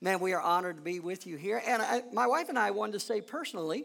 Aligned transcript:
Man, 0.00 0.20
we 0.20 0.32
are 0.32 0.40
honored 0.40 0.76
to 0.76 0.82
be 0.82 1.00
with 1.00 1.26
you 1.26 1.36
here. 1.36 1.60
And 1.66 1.82
I, 1.82 2.04
my 2.12 2.28
wife 2.28 2.48
and 2.48 2.56
I 2.56 2.70
wanted 2.70 2.92
to 2.92 3.00
say 3.00 3.20
personally, 3.20 3.84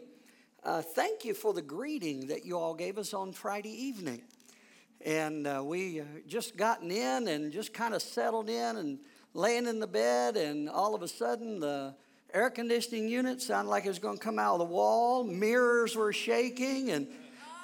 uh, 0.62 0.80
thank 0.80 1.24
you 1.24 1.34
for 1.34 1.52
the 1.52 1.60
greeting 1.60 2.28
that 2.28 2.46
you 2.46 2.56
all 2.56 2.72
gave 2.72 2.98
us 2.98 3.12
on 3.12 3.32
Friday 3.32 3.72
evening. 3.86 4.22
And 5.04 5.44
uh, 5.44 5.60
we 5.64 6.02
uh, 6.02 6.04
just 6.28 6.56
gotten 6.56 6.92
in 6.92 7.26
and 7.26 7.52
just 7.52 7.74
kind 7.74 7.94
of 7.94 8.00
settled 8.00 8.48
in 8.48 8.76
and 8.76 9.00
laying 9.34 9.66
in 9.66 9.80
the 9.80 9.88
bed, 9.88 10.36
and 10.36 10.68
all 10.70 10.94
of 10.94 11.02
a 11.02 11.08
sudden 11.08 11.58
the 11.58 11.96
air 12.32 12.48
conditioning 12.48 13.08
unit 13.08 13.42
sounded 13.42 13.68
like 13.68 13.84
it 13.84 13.88
was 13.88 13.98
going 13.98 14.16
to 14.16 14.22
come 14.22 14.38
out 14.38 14.52
of 14.52 14.60
the 14.60 14.72
wall. 14.72 15.24
Mirrors 15.24 15.96
were 15.96 16.12
shaking, 16.12 16.92
and 16.92 17.08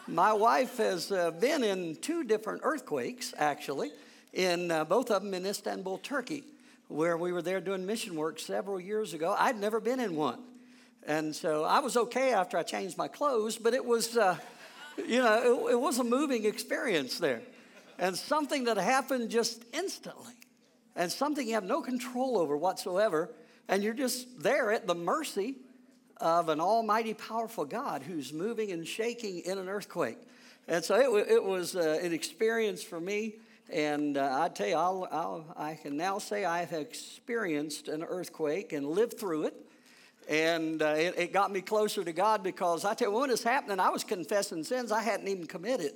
my 0.09 0.32
wife 0.32 0.77
has 0.79 1.12
uh, 1.12 1.30
been 1.30 1.62
in 1.62 1.95
two 1.95 2.25
different 2.25 2.62
earthquakes, 2.64 3.32
actually, 3.39 3.93
in 4.32 4.73
uh, 4.73 4.85
both 4.85 5.12
of 5.12 5.23
them 5.23 5.35
in 5.35 5.46
Istanbul, 5.46 5.98
Turkey, 5.98 6.43
where 6.91 7.16
we 7.16 7.32
were 7.32 7.43
there 7.43 7.61
doing 7.61 7.86
mission 7.86 8.16
work 8.16 8.38
several 8.38 8.80
years 8.80 9.14
ago. 9.14 9.35
I'd 9.39 9.58
never 9.58 9.80
been 9.80 10.00
in 10.00 10.17
one. 10.17 10.40
And 11.07 11.35
so 11.35 11.64
I 11.64 11.79
was 11.79 11.96
okay 11.96 12.32
after 12.32 12.58
I 12.58 12.63
changed 12.63 12.99
my 12.99 13.08
clothes, 13.08 13.57
but 13.57 13.75
it 13.75 13.85
was, 13.85 14.16
uh, 14.16 14.36
you 14.99 15.22
know, 15.22 15.68
it, 15.68 15.72
it 15.72 15.80
was 15.80 15.99
a 15.99 16.04
moving 16.04 16.44
experience 16.44 17.18
there. 17.18 17.43
And 17.99 18.16
something 18.16 18.64
that 18.64 18.76
happened 18.76 19.30
just 19.30 19.64
instantly, 19.72 20.35
and 20.96 21.11
something 21.11 21.46
you 21.46 21.54
have 21.54 21.64
no 21.64 21.80
control 21.80 22.36
over 22.39 22.57
whatsoever, 22.57 23.30
and 23.68 23.82
you're 23.82 23.94
just 23.94 24.43
there 24.43 24.72
at 24.72 24.86
the 24.86 24.94
mercy 24.94 25.57
of 26.16 26.49
an 26.49 26.61
almighty, 26.61 27.14
powerful 27.14 27.64
God 27.64 28.02
who's 28.02 28.32
moving 28.32 28.72
and 28.72 28.86
shaking 28.86 29.41
in 29.41 29.58
an 29.58 29.68
earthquake. 29.68 30.18
And 30.66 30.85
so 30.85 31.16
it, 31.16 31.29
it 31.30 31.44
was 31.44 31.77
uh, 31.77 32.00
an 32.02 32.12
experience 32.12 32.83
for 32.83 33.00
me. 33.00 33.36
And 33.72 34.16
uh, 34.16 34.38
I 34.42 34.48
tell 34.48 34.66
you, 34.66 34.74
I'll, 34.74 35.08
I'll, 35.12 35.44
i 35.56 35.74
can 35.74 35.97
now 35.97 36.19
say 36.19 36.44
I 36.44 36.64
have 36.64 36.72
experienced 36.72 37.88
an 37.88 38.02
earthquake 38.02 38.72
and 38.72 38.86
lived 38.86 39.19
through 39.19 39.44
it. 39.44 39.55
And 40.28 40.83
uh, 40.83 40.94
it, 40.96 41.14
it, 41.16 41.32
got 41.32 41.52
me 41.52 41.60
closer 41.60 42.04
to 42.04 42.12
God 42.12 42.42
because 42.42 42.84
I 42.84 42.94
tell 42.94 43.12
you, 43.12 43.18
when 43.18 43.30
it's 43.30 43.42
happening, 43.42 43.80
I 43.80 43.90
was 43.90 44.04
confessing 44.04 44.64
sins 44.64 44.92
I 44.92 45.02
hadn't 45.02 45.28
even 45.28 45.46
committed. 45.46 45.92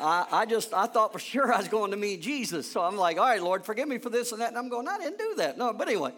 I, 0.00 0.26
I, 0.32 0.46
just, 0.46 0.74
I 0.74 0.86
thought 0.86 1.12
for 1.12 1.18
sure 1.18 1.52
I 1.52 1.58
was 1.58 1.68
going 1.68 1.92
to 1.92 1.96
meet 1.96 2.20
Jesus. 2.20 2.70
So 2.70 2.82
I'm 2.82 2.96
like, 2.96 3.16
all 3.16 3.26
right, 3.26 3.42
Lord, 3.42 3.64
forgive 3.64 3.88
me 3.88 3.98
for 3.98 4.10
this 4.10 4.32
and 4.32 4.40
that. 4.40 4.48
And 4.48 4.58
I'm 4.58 4.68
going, 4.68 4.88
I 4.88 4.98
didn't 4.98 5.18
do 5.18 5.34
that. 5.36 5.58
No, 5.58 5.72
but 5.72 5.88
anyway, 5.88 6.12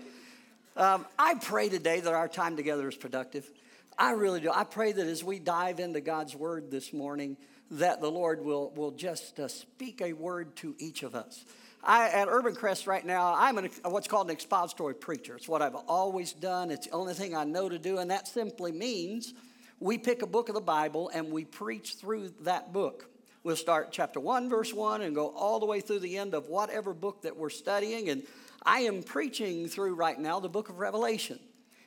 um, 0.76 1.06
I 1.18 1.34
pray 1.34 1.68
today 1.68 2.00
that 2.00 2.12
our 2.12 2.28
time 2.28 2.56
together 2.56 2.88
is 2.88 2.96
productive. 2.96 3.50
I 3.98 4.12
really 4.12 4.40
do. 4.40 4.50
I 4.50 4.64
pray 4.64 4.92
that 4.92 5.06
as 5.06 5.22
we 5.22 5.38
dive 5.38 5.78
into 5.78 6.00
God's 6.00 6.34
word 6.34 6.70
this 6.70 6.92
morning, 6.92 7.36
that 7.70 8.00
the 8.00 8.10
Lord 8.10 8.44
will, 8.44 8.70
will 8.70 8.90
just 8.90 9.40
uh, 9.40 9.48
speak 9.48 10.00
a 10.02 10.12
word 10.12 10.56
to 10.56 10.74
each 10.78 11.02
of 11.02 11.14
us. 11.14 11.44
I, 11.82 12.08
at 12.08 12.28
Urbancrest 12.28 12.86
right 12.86 13.04
now, 13.04 13.34
I'm 13.36 13.58
an, 13.58 13.70
what's 13.84 14.08
called 14.08 14.28
an 14.28 14.32
expository 14.32 14.94
preacher. 14.94 15.36
It's 15.36 15.48
what 15.48 15.60
I've 15.60 15.74
always 15.74 16.32
done. 16.32 16.70
It's 16.70 16.86
the 16.86 16.92
only 16.92 17.14
thing 17.14 17.36
I 17.36 17.44
know 17.44 17.68
to 17.68 17.78
do, 17.78 17.98
and 17.98 18.10
that 18.10 18.26
simply 18.26 18.72
means 18.72 19.34
we 19.80 19.98
pick 19.98 20.22
a 20.22 20.26
book 20.26 20.48
of 20.48 20.54
the 20.54 20.60
Bible 20.60 21.10
and 21.12 21.30
we 21.30 21.44
preach 21.44 21.96
through 21.96 22.30
that 22.42 22.72
book. 22.72 23.10
We'll 23.42 23.56
start 23.56 23.92
chapter 23.92 24.18
1, 24.18 24.48
verse 24.48 24.72
1, 24.72 25.02
and 25.02 25.14
go 25.14 25.28
all 25.28 25.60
the 25.60 25.66
way 25.66 25.80
through 25.82 25.98
the 25.98 26.16
end 26.16 26.32
of 26.32 26.48
whatever 26.48 26.94
book 26.94 27.22
that 27.22 27.36
we're 27.36 27.50
studying. 27.50 28.08
And 28.08 28.22
I 28.62 28.80
am 28.80 29.02
preaching 29.02 29.68
through 29.68 29.94
right 29.94 30.18
now 30.18 30.40
the 30.40 30.48
book 30.48 30.70
of 30.70 30.78
Revelation. 30.78 31.38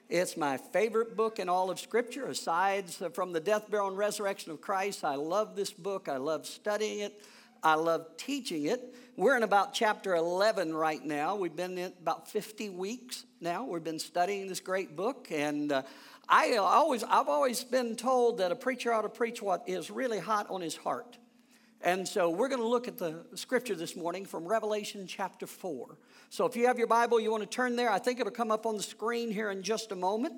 It's 0.09 0.37
my 0.37 0.55
favorite 0.55 1.17
book 1.17 1.37
in 1.37 1.49
all 1.49 1.69
of 1.69 1.81
Scripture, 1.81 2.27
aside 2.27 2.85
from 3.11 3.33
the 3.33 3.41
death, 3.41 3.69
burial, 3.69 3.89
and 3.89 3.97
resurrection 3.97 4.53
of 4.53 4.61
Christ. 4.61 5.03
I 5.03 5.15
love 5.15 5.57
this 5.57 5.71
book. 5.71 6.07
I 6.07 6.15
love 6.15 6.45
studying 6.45 6.99
it. 6.99 7.21
I 7.61 7.73
love 7.73 8.15
teaching 8.15 8.67
it. 8.67 8.95
We're 9.17 9.35
in 9.35 9.43
about 9.43 9.73
chapter 9.73 10.15
11 10.15 10.73
right 10.73 11.03
now. 11.03 11.35
We've 11.35 11.55
been 11.55 11.77
in 11.77 11.91
about 12.01 12.29
50 12.29 12.69
weeks 12.69 13.25
now. 13.41 13.65
We've 13.65 13.83
been 13.83 13.99
studying 13.99 14.47
this 14.47 14.61
great 14.61 14.95
book, 14.95 15.27
and 15.29 15.73
uh, 15.73 15.81
I 16.29 16.55
always, 16.55 17.03
I've 17.03 17.27
always 17.27 17.65
been 17.65 17.97
told 17.97 18.37
that 18.37 18.53
a 18.53 18.55
preacher 18.55 18.93
ought 18.93 19.01
to 19.01 19.09
preach 19.09 19.41
what 19.41 19.67
is 19.67 19.91
really 19.91 20.19
hot 20.19 20.49
on 20.49 20.61
his 20.61 20.77
heart. 20.77 21.17
And 21.81 22.07
so 22.07 22.29
we're 22.29 22.47
going 22.47 22.61
to 22.61 22.67
look 22.67 22.87
at 22.87 22.97
the 22.97 23.23
scripture 23.35 23.75
this 23.75 23.95
morning 23.95 24.25
from 24.25 24.47
Revelation 24.47 25.05
chapter 25.07 25.45
4. 25.45 25.97
So 26.29 26.45
if 26.45 26.55
you 26.55 26.65
have 26.65 26.77
your 26.77 26.87
Bible, 26.87 27.19
you 27.19 27.29
want 27.29 27.43
to 27.43 27.49
turn 27.49 27.75
there. 27.75 27.91
I 27.91 27.99
think 27.99 28.19
it'll 28.19 28.31
come 28.31 28.51
up 28.51 28.65
on 28.65 28.77
the 28.77 28.83
screen 28.83 29.31
here 29.31 29.51
in 29.51 29.61
just 29.61 29.91
a 29.91 29.95
moment. 29.95 30.33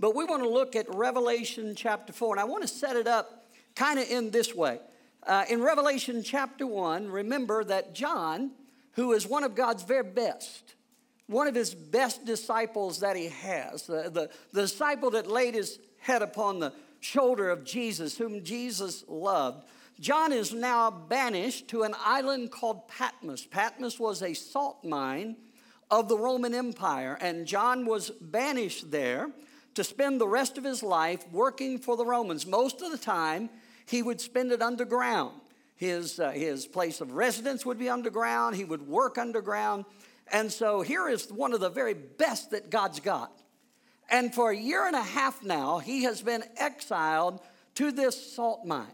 But 0.00 0.14
we 0.14 0.24
want 0.24 0.42
to 0.42 0.48
look 0.48 0.76
at 0.76 0.86
Revelation 0.94 1.74
chapter 1.76 2.12
4. 2.12 2.34
And 2.34 2.40
I 2.40 2.44
want 2.44 2.62
to 2.62 2.68
set 2.68 2.96
it 2.96 3.06
up 3.06 3.50
kind 3.76 3.98
of 3.98 4.08
in 4.08 4.30
this 4.30 4.54
way. 4.54 4.80
Uh, 5.26 5.44
in 5.50 5.60
Revelation 5.60 6.22
chapter 6.22 6.66
1, 6.66 7.10
remember 7.10 7.64
that 7.64 7.94
John, 7.94 8.52
who 8.92 9.12
is 9.12 9.26
one 9.26 9.44
of 9.44 9.54
God's 9.54 9.82
very 9.82 10.04
best, 10.04 10.74
one 11.26 11.46
of 11.46 11.54
his 11.54 11.74
best 11.74 12.24
disciples 12.24 13.00
that 13.00 13.14
he 13.14 13.28
has, 13.28 13.82
the, 13.86 14.08
the, 14.10 14.30
the 14.52 14.62
disciple 14.62 15.10
that 15.10 15.26
laid 15.26 15.54
his 15.54 15.78
head 15.98 16.22
upon 16.22 16.60
the 16.60 16.72
shoulder 17.00 17.50
of 17.50 17.64
Jesus, 17.64 18.16
whom 18.16 18.42
Jesus 18.42 19.04
loved, 19.06 19.64
John 20.00 20.32
is 20.32 20.52
now 20.52 20.90
banished 20.92 21.68
to 21.68 21.82
an 21.82 21.94
island 21.98 22.52
called 22.52 22.86
Patmos. 22.86 23.46
Patmos 23.46 23.98
was 23.98 24.22
a 24.22 24.32
salt 24.32 24.84
mine 24.84 25.36
of 25.90 26.08
the 26.08 26.16
Roman 26.16 26.54
Empire, 26.54 27.18
and 27.20 27.46
John 27.46 27.84
was 27.84 28.10
banished 28.10 28.92
there 28.92 29.30
to 29.74 29.82
spend 29.82 30.20
the 30.20 30.28
rest 30.28 30.56
of 30.56 30.62
his 30.62 30.84
life 30.84 31.24
working 31.32 31.78
for 31.78 31.96
the 31.96 32.06
Romans. 32.06 32.46
Most 32.46 32.80
of 32.80 32.92
the 32.92 32.98
time, 32.98 33.50
he 33.86 34.02
would 34.02 34.20
spend 34.20 34.52
it 34.52 34.62
underground. 34.62 35.40
His, 35.74 36.20
uh, 36.20 36.30
his 36.30 36.66
place 36.66 37.00
of 37.00 37.12
residence 37.12 37.66
would 37.66 37.78
be 37.78 37.88
underground, 37.88 38.54
he 38.54 38.64
would 38.64 38.86
work 38.86 39.18
underground. 39.18 39.84
And 40.30 40.52
so 40.52 40.80
here 40.80 41.08
is 41.08 41.32
one 41.32 41.52
of 41.52 41.60
the 41.60 41.70
very 41.70 41.94
best 41.94 42.50
that 42.52 42.70
God's 42.70 43.00
got. 43.00 43.32
And 44.10 44.32
for 44.32 44.50
a 44.50 44.56
year 44.56 44.86
and 44.86 44.96
a 44.96 45.02
half 45.02 45.42
now, 45.42 45.78
he 45.78 46.04
has 46.04 46.22
been 46.22 46.44
exiled 46.56 47.40
to 47.76 47.90
this 47.90 48.34
salt 48.34 48.64
mine. 48.64 48.86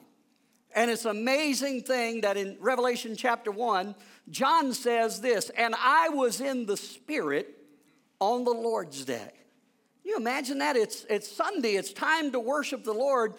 And 0.74 0.90
it's 0.90 1.04
an 1.04 1.12
amazing 1.12 1.82
thing 1.82 2.22
that 2.22 2.36
in 2.36 2.56
Revelation 2.60 3.14
chapter 3.16 3.52
1, 3.52 3.94
John 4.28 4.72
says 4.72 5.20
this, 5.20 5.50
and 5.50 5.74
I 5.78 6.08
was 6.08 6.40
in 6.40 6.66
the 6.66 6.76
Spirit 6.76 7.56
on 8.18 8.44
the 8.44 8.50
Lord's 8.50 9.04
day. 9.04 9.30
You 10.04 10.16
imagine 10.16 10.58
that? 10.58 10.76
It's, 10.76 11.06
it's 11.08 11.30
Sunday, 11.30 11.76
it's 11.76 11.92
time 11.92 12.32
to 12.32 12.40
worship 12.40 12.82
the 12.84 12.92
Lord. 12.92 13.34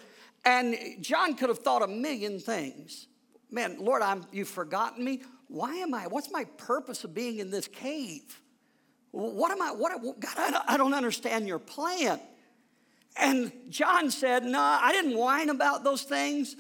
And 0.46 0.78
John 1.02 1.36
could 1.36 1.50
have 1.50 1.60
thought 1.60 1.82
a 1.82 1.88
million 1.88 2.40
things. 2.40 3.08
Man, 3.52 3.78
Lord, 3.80 4.02
I'm, 4.02 4.26
you've 4.32 4.48
forgotten 4.48 5.04
me. 5.04 5.22
Why 5.48 5.76
am 5.76 5.94
I? 5.94 6.08
What's 6.08 6.32
my 6.32 6.46
purpose 6.58 7.04
of 7.04 7.14
being 7.14 7.40
in 7.40 7.52
this 7.52 7.68
cave? 7.68 8.42
What 9.12 9.52
am 9.52 9.62
I? 9.62 9.72
What, 9.72 10.20
God, 10.20 10.64
I 10.68 10.78
don't 10.78 10.94
understand 10.94 11.48
your 11.48 11.60
plan. 11.60 12.20
And 13.18 13.52
John 13.70 14.12
said, 14.12 14.44
No, 14.44 14.60
I 14.60 14.92
didn't 14.92 15.18
whine 15.18 15.50
about 15.50 15.84
those 15.84 16.04
things. 16.04 16.56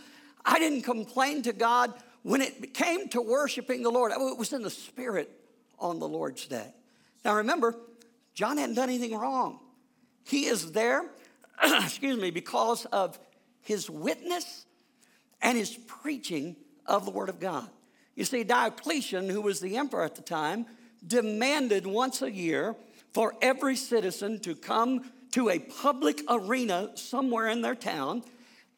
I 0.45 0.59
didn't 0.59 0.83
complain 0.83 1.41
to 1.43 1.53
God 1.53 1.93
when 2.21 2.41
it 2.41 2.73
came 2.73 3.09
to 3.09 3.21
worshiping 3.21 3.83
the 3.83 3.89
Lord. 3.89 4.11
Oh, 4.15 4.31
it 4.31 4.37
was 4.37 4.53
in 4.53 4.61
the 4.61 4.69
Spirit 4.69 5.31
on 5.79 5.99
the 5.99 6.07
Lord's 6.07 6.45
day. 6.45 6.73
Now 7.23 7.35
remember, 7.37 7.75
John 8.33 8.57
hadn't 8.57 8.75
done 8.75 8.89
anything 8.89 9.17
wrong. 9.17 9.59
He 10.25 10.45
is 10.45 10.71
there, 10.71 11.05
excuse 11.63 12.19
me, 12.19 12.31
because 12.31 12.85
of 12.85 13.19
his 13.61 13.89
witness 13.89 14.65
and 15.41 15.57
his 15.57 15.71
preaching 15.87 16.55
of 16.85 17.05
the 17.05 17.11
Word 17.11 17.29
of 17.29 17.39
God. 17.39 17.67
You 18.15 18.23
see, 18.23 18.43
Diocletian, 18.43 19.29
who 19.29 19.41
was 19.41 19.59
the 19.59 19.77
emperor 19.77 20.03
at 20.03 20.15
the 20.15 20.21
time, 20.21 20.65
demanded 21.05 21.85
once 21.85 22.21
a 22.21 22.31
year 22.31 22.75
for 23.13 23.33
every 23.41 23.75
citizen 23.75 24.39
to 24.41 24.55
come 24.55 25.11
to 25.31 25.49
a 25.49 25.59
public 25.59 26.21
arena 26.29 26.91
somewhere 26.95 27.47
in 27.47 27.61
their 27.61 27.75
town 27.75 28.23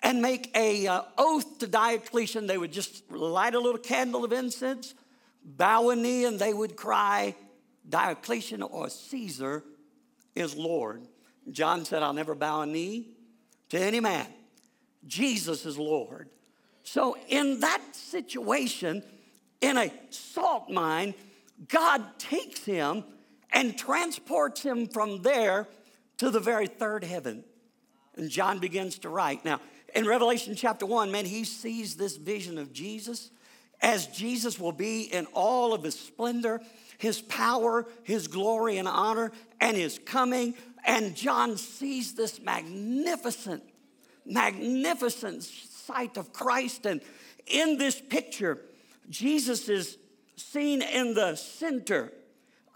and 0.04 0.22
make 0.22 0.56
a 0.56 0.88
uh, 0.88 1.02
oath 1.18 1.60
to 1.60 1.68
Diocletian. 1.68 2.48
They 2.48 2.58
would 2.58 2.72
just 2.72 3.12
light 3.12 3.56
a 3.56 3.60
little 3.60 3.80
candle 3.80 4.24
of 4.24 4.32
incense, 4.32 4.94
bow 5.44 5.90
a 5.90 5.96
knee, 5.96 6.26
and 6.26 6.40
they 6.40 6.54
would 6.54 6.76
cry, 6.76 7.36
Diocletian 7.88 8.62
or 8.62 8.90
Caesar 8.90 9.64
is 10.36 10.56
Lord. 10.56 11.08
John 11.52 11.86
said, 11.86 12.04
I'll 12.04 12.14
never 12.14 12.36
bow 12.36 12.62
a 12.62 12.66
knee 12.66 13.08
to 13.70 13.80
any 13.80 14.00
man. 14.00 14.28
Jesus 15.06 15.66
is 15.66 15.78
Lord. 15.78 16.30
So, 16.84 17.18
in 17.28 17.62
that 17.62 17.82
situation, 17.94 19.04
in 19.62 19.78
a 19.78 19.92
salt 20.10 20.70
mine, 20.70 21.14
God 21.68 22.20
takes 22.20 22.64
him 22.64 23.04
and 23.52 23.78
transports 23.78 24.62
him 24.62 24.88
from 24.88 25.22
there 25.22 25.68
to 26.18 26.30
the 26.30 26.40
very 26.40 26.68
third 26.68 27.04
heaven. 27.04 27.44
And 28.16 28.30
John 28.30 28.60
begins 28.60 29.00
to 29.00 29.10
write. 29.10 29.46
Now, 29.46 29.60
in 29.96 30.06
Revelation 30.06 30.56
chapter 30.56 30.86
1, 30.86 31.12
man, 31.12 31.26
he 31.26 31.44
sees 31.44 31.96
this 31.96 32.18
vision 32.18 32.58
of 32.58 32.74
Jesus 32.74 33.32
as 33.82 34.08
Jesus 34.08 34.60
will 34.60 34.72
be 34.72 35.04
in 35.04 35.26
all 35.34 35.74
of 35.74 35.84
his 35.84 35.98
splendor, 36.00 36.62
his 36.98 37.22
power, 37.22 37.86
his 38.04 38.28
glory 38.28 38.78
and 38.78 38.88
honor, 38.88 39.32
and 39.62 39.78
his 39.78 40.00
coming. 40.00 40.56
And 40.86 41.16
John 41.16 41.58
sees 41.58 42.14
this 42.16 42.42
magnificent, 42.42 43.64
magnificent 44.26 45.44
sight 45.44 46.18
of 46.18 46.34
Christ. 46.34 46.86
And 46.86 47.02
in 47.46 47.78
this 47.78 48.02
picture, 48.02 48.60
Jesus 49.10 49.70
is 49.70 49.98
seen 50.36 50.82
in 50.82 51.14
the 51.14 51.36
center 51.36 52.12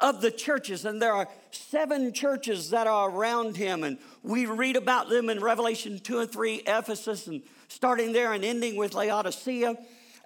of 0.01 0.21
the 0.21 0.31
churches, 0.31 0.85
and 0.85 1.01
there 1.01 1.13
are 1.13 1.27
seven 1.51 2.11
churches 2.11 2.71
that 2.71 2.87
are 2.87 3.09
around 3.09 3.55
him, 3.55 3.83
and 3.83 3.97
we 4.23 4.45
read 4.45 4.75
about 4.75 5.09
them 5.09 5.29
in 5.29 5.39
Revelation 5.39 5.99
2 5.99 6.19
and 6.19 6.31
3, 6.31 6.63
Ephesus, 6.65 7.27
and 7.27 7.43
starting 7.67 8.11
there 8.11 8.33
and 8.33 8.43
ending 8.43 8.75
with 8.75 8.93
Laodicea. 8.93 9.77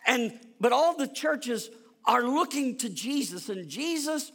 And 0.07 0.39
but 0.59 0.71
all 0.71 0.95
the 0.95 1.07
churches 1.07 1.69
are 2.05 2.23
looking 2.23 2.77
to 2.77 2.89
Jesus, 2.89 3.49
and 3.49 3.67
Jesus 3.67 4.31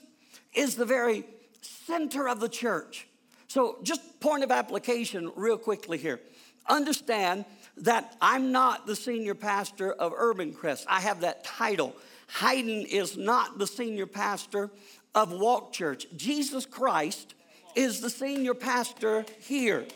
is 0.53 0.77
the 0.77 0.85
very 0.85 1.25
center 1.63 2.29
of 2.29 2.41
the 2.41 2.49
church. 2.49 3.09
So, 3.49 3.79
just 3.83 4.21
point 4.21 4.45
of 4.45 4.51
application, 4.51 5.33
real 5.35 5.59
quickly 5.59 5.99
here. 5.99 6.21
Understand 6.69 7.45
that 7.79 8.17
I'm 8.21 8.53
not 8.53 8.87
the 8.87 8.95
senior 8.95 9.35
pastor 9.35 9.93
of 9.93 10.13
Urbancrest. 10.13 10.85
I 10.87 11.01
have 11.01 11.23
that 11.23 11.43
title. 11.43 11.97
Hayden 12.39 12.87
is 12.87 13.17
not 13.17 13.59
the 13.59 13.67
senior 13.67 14.07
pastor 14.07 14.71
of 15.15 15.33
Walk 15.33 15.73
Church. 15.73 16.07
Jesus 16.17 16.67
Christ 16.67 17.35
is 17.75 18.01
the 18.01 18.11
senior 18.11 18.55
pastor 18.55 19.25
here. 19.41 19.87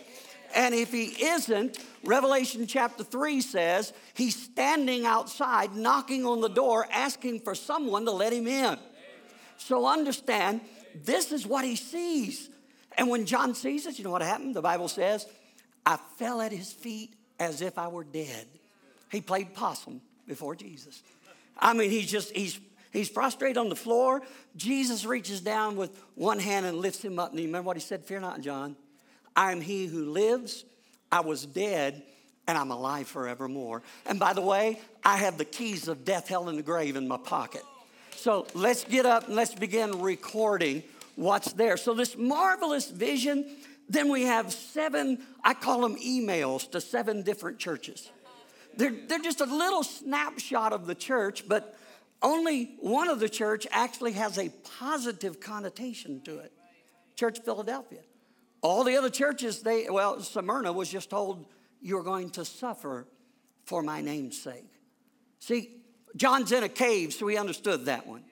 And 0.55 0.75
if 0.75 0.93
he 0.93 1.07
isn't, 1.25 1.79
Revelation 2.05 2.67
chapter 2.67 3.03
3 3.03 3.41
says 3.41 3.93
he's 4.15 4.41
standing 4.41 5.05
outside, 5.05 5.75
knocking 5.75 6.25
on 6.25 6.41
the 6.41 6.49
door, 6.49 6.87
asking 6.93 7.41
for 7.41 7.55
someone 7.55 8.05
to 8.05 8.13
let 8.13 8.33
him 8.33 8.47
in. 8.47 8.79
So 9.57 9.87
understand, 9.87 10.61
this 10.95 11.33
is 11.33 11.47
what 11.47 11.65
he 11.65 11.75
sees. 11.77 12.49
And 12.97 13.09
when 13.09 13.27
John 13.27 13.55
sees 13.55 13.87
it, 13.87 13.99
you 13.99 14.05
know 14.05 14.11
what 14.11 14.23
happened? 14.23 14.55
The 14.55 14.63
Bible 14.63 14.89
says, 14.89 15.27
I 15.85 15.99
fell 16.19 16.41
at 16.41 16.53
his 16.53 16.73
feet 16.73 17.15
as 17.41 17.61
if 17.61 17.77
I 17.77 17.89
were 17.89 18.05
dead. 18.05 18.47
He 19.11 19.21
played 19.21 19.55
possum 19.55 20.01
before 20.27 20.55
Jesus. 20.55 21.03
I 21.59 21.73
mean, 21.73 21.91
he's 21.91 22.11
just, 22.11 22.35
he's, 22.35 22.61
he's 22.95 23.11
prostrate 23.11 23.59
on 23.59 23.69
the 23.69 23.77
floor. 23.77 24.23
Jesus 24.57 25.05
reaches 25.05 25.43
down 25.43 25.77
with 25.77 25.91
one 26.15 26.39
hand 26.39 26.65
and 26.65 26.79
lifts 26.79 27.05
him 27.05 27.19
up. 27.19 27.33
And 27.33 27.41
you 27.41 27.47
remember 27.47 27.67
what 27.67 27.77
he 27.77 27.83
said? 27.83 28.07
Fear 28.07 28.21
not, 28.21 28.41
John. 28.41 28.77
I 29.37 29.53
am 29.53 29.61
he 29.61 29.85
who 29.87 30.07
lives. 30.07 30.65
I 31.13 31.21
was 31.21 31.45
dead 31.45 32.03
and 32.47 32.57
I'm 32.57 32.71
alive 32.71 33.09
forevermore. 33.09 33.83
And 34.07 34.19
by 34.19 34.33
the 34.33 34.41
way, 34.41 34.81
I 35.05 35.17
have 35.19 35.39
the 35.39 35.45
keys 35.45 35.89
of 35.89 36.05
death, 36.05 36.29
hell, 36.29 36.49
and 36.49 36.59
the 36.59 36.63
grave 36.63 36.97
in 36.97 37.09
my 37.09 37.17
pocket. 37.17 37.63
So 38.17 38.47
let's 38.55 38.85
get 38.85 39.07
up 39.07 39.27
and 39.27 39.37
let's 39.37 39.55
begin 39.55 40.01
recording 40.01 40.83
what's 41.17 41.53
there. 41.53 41.77
So, 41.77 41.95
this 41.95 42.17
marvelous 42.17 42.91
vision, 42.91 43.47
then 43.89 44.09
we 44.09 44.23
have 44.23 44.53
seven, 44.53 45.19
I 45.43 45.55
call 45.55 45.81
them 45.83 45.97
emails 45.97 46.71
to 46.73 46.81
seven 46.81 47.23
different 47.23 47.59
churches. 47.59 48.11
They're, 48.77 48.95
they're 49.07 49.21
just 49.21 49.41
a 49.41 49.47
little 49.47 49.85
snapshot 49.85 50.73
of 50.73 50.87
the 50.87 50.95
church, 50.95 51.49
but 51.49 51.77
only 52.23 52.77
one 52.81 53.09
of 53.09 53.21
the 53.21 53.29
church 53.29 53.67
actually 53.71 54.13
has 54.13 54.39
a 54.39 54.49
positive 54.79 55.41
connotation 55.41 56.21
to 56.23 56.39
it 56.39 56.53
Church 57.17 57.41
Philadelphia. 57.45 58.01
All 58.63 58.83
the 58.83 58.97
other 58.97 59.11
churches, 59.11 59.61
they, 59.61 59.89
well, 59.91 60.21
Smyrna 60.21 60.73
was 60.73 60.89
just 60.89 61.11
told, 61.11 61.45
you're 61.83 62.03
going 62.03 62.31
to 62.31 62.45
suffer 62.45 63.07
for 63.65 63.83
my 63.83 64.01
name's 64.01 64.41
sake. 64.41 64.71
See, 65.39 65.71
John's 66.17 66.51
in 66.51 66.65
a 66.65 66.69
cave, 66.69 67.13
so 67.13 67.27
he 67.27 67.37
understood 67.37 67.87
that 67.87 68.07
one. 68.07 68.25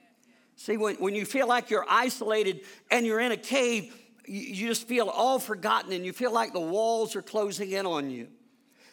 See, 0.57 0.77
when, 0.77 0.97
when 0.97 1.15
you 1.15 1.27
feel 1.27 1.47
like 1.47 1.71
you're 1.71 1.87
isolated 1.89 2.63
and 2.91 3.05
you're 3.05 3.21
in 3.21 3.33
a 3.33 3.37
cave, 3.37 3.95
you, 4.27 4.69
just 4.69 4.87
feel 4.87 5.09
all 5.09 5.39
forgotten 5.39 5.93
and 5.93 6.05
you 6.05 6.13
feel 6.13 6.33
like 6.33 6.53
the 6.53 6.61
walls 6.61 7.17
are 7.17 7.23
closing 7.23 7.73
in 7.73 7.87
on 7.87 8.11
you. 8.11 8.29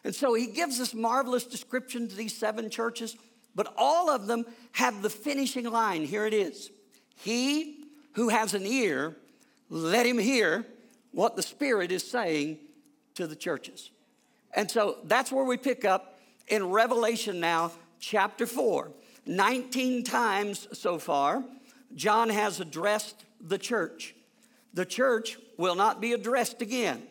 And 0.03 0.15
so 0.15 0.33
he 0.33 0.47
gives 0.47 0.77
this 0.77 0.93
marvelous 0.93 1.45
description 1.45 2.07
to 2.07 2.15
these 2.15 2.35
seven 2.35 2.69
churches, 2.69 3.15
but 3.59 3.73
all 3.75 4.09
of 4.09 4.25
them 4.25 4.45
have 4.71 5.01
the 5.01 5.09
finishing 5.09 5.69
line. 5.69 6.05
Here 6.05 6.25
it 6.25 6.33
is 6.33 6.71
He 7.17 7.83
who 8.13 8.29
has 8.29 8.53
an 8.53 8.65
ear, 8.65 9.17
let 9.69 10.05
him 10.05 10.17
hear 10.17 10.65
what 11.11 11.35
the 11.35 11.41
Spirit 11.41 11.91
is 11.91 12.09
saying 12.09 12.57
to 13.15 13.27
the 13.27 13.35
churches. 13.35 13.91
And 14.55 14.71
so 14.71 14.99
that's 15.03 15.29
where 15.29 15.43
we 15.43 15.57
pick 15.57 15.83
up 15.83 16.21
in 16.47 16.69
Revelation 16.69 17.41
now, 17.41 17.73
chapter 17.99 18.45
4. 18.45 18.91
19 19.25 20.05
times 20.05 20.69
so 20.71 20.97
far, 20.97 21.43
John 21.95 22.29
has 22.29 22.61
addressed 22.61 23.25
the 23.41 23.57
church. 23.57 24.15
The 24.73 24.85
church 24.85 25.37
will 25.57 25.75
not 25.75 25.99
be 25.99 26.13
addressed 26.13 26.61
again. 26.61 27.03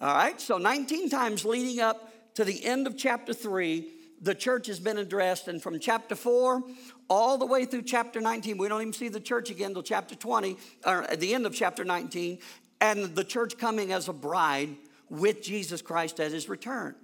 All 0.00 0.12
right, 0.12 0.40
so 0.40 0.58
19 0.58 1.08
times 1.08 1.44
leading 1.44 1.80
up 1.80 2.34
to 2.34 2.42
the 2.42 2.64
end 2.64 2.88
of 2.88 2.96
chapter 2.96 3.32
3, 3.32 3.92
the 4.20 4.34
church 4.34 4.66
has 4.66 4.78
been 4.78 4.98
addressed. 4.98 5.48
And 5.48 5.62
from 5.62 5.78
chapter 5.78 6.14
4 6.14 6.62
all 7.08 7.38
the 7.38 7.46
way 7.46 7.64
through 7.64 7.82
chapter 7.82 8.20
19, 8.20 8.58
we 8.58 8.68
don't 8.68 8.80
even 8.80 8.92
see 8.92 9.08
the 9.08 9.20
church 9.20 9.50
again 9.50 9.68
until 9.68 9.82
chapter 9.82 10.14
20, 10.14 10.56
or 10.84 11.02
at 11.04 11.20
the 11.20 11.34
end 11.34 11.46
of 11.46 11.54
chapter 11.54 11.84
19, 11.84 12.38
and 12.80 13.14
the 13.14 13.24
church 13.24 13.58
coming 13.58 13.92
as 13.92 14.08
a 14.08 14.12
bride 14.12 14.70
with 15.08 15.42
Jesus 15.42 15.82
Christ 15.82 16.20
at 16.20 16.32
his 16.32 16.48
return. 16.48 16.94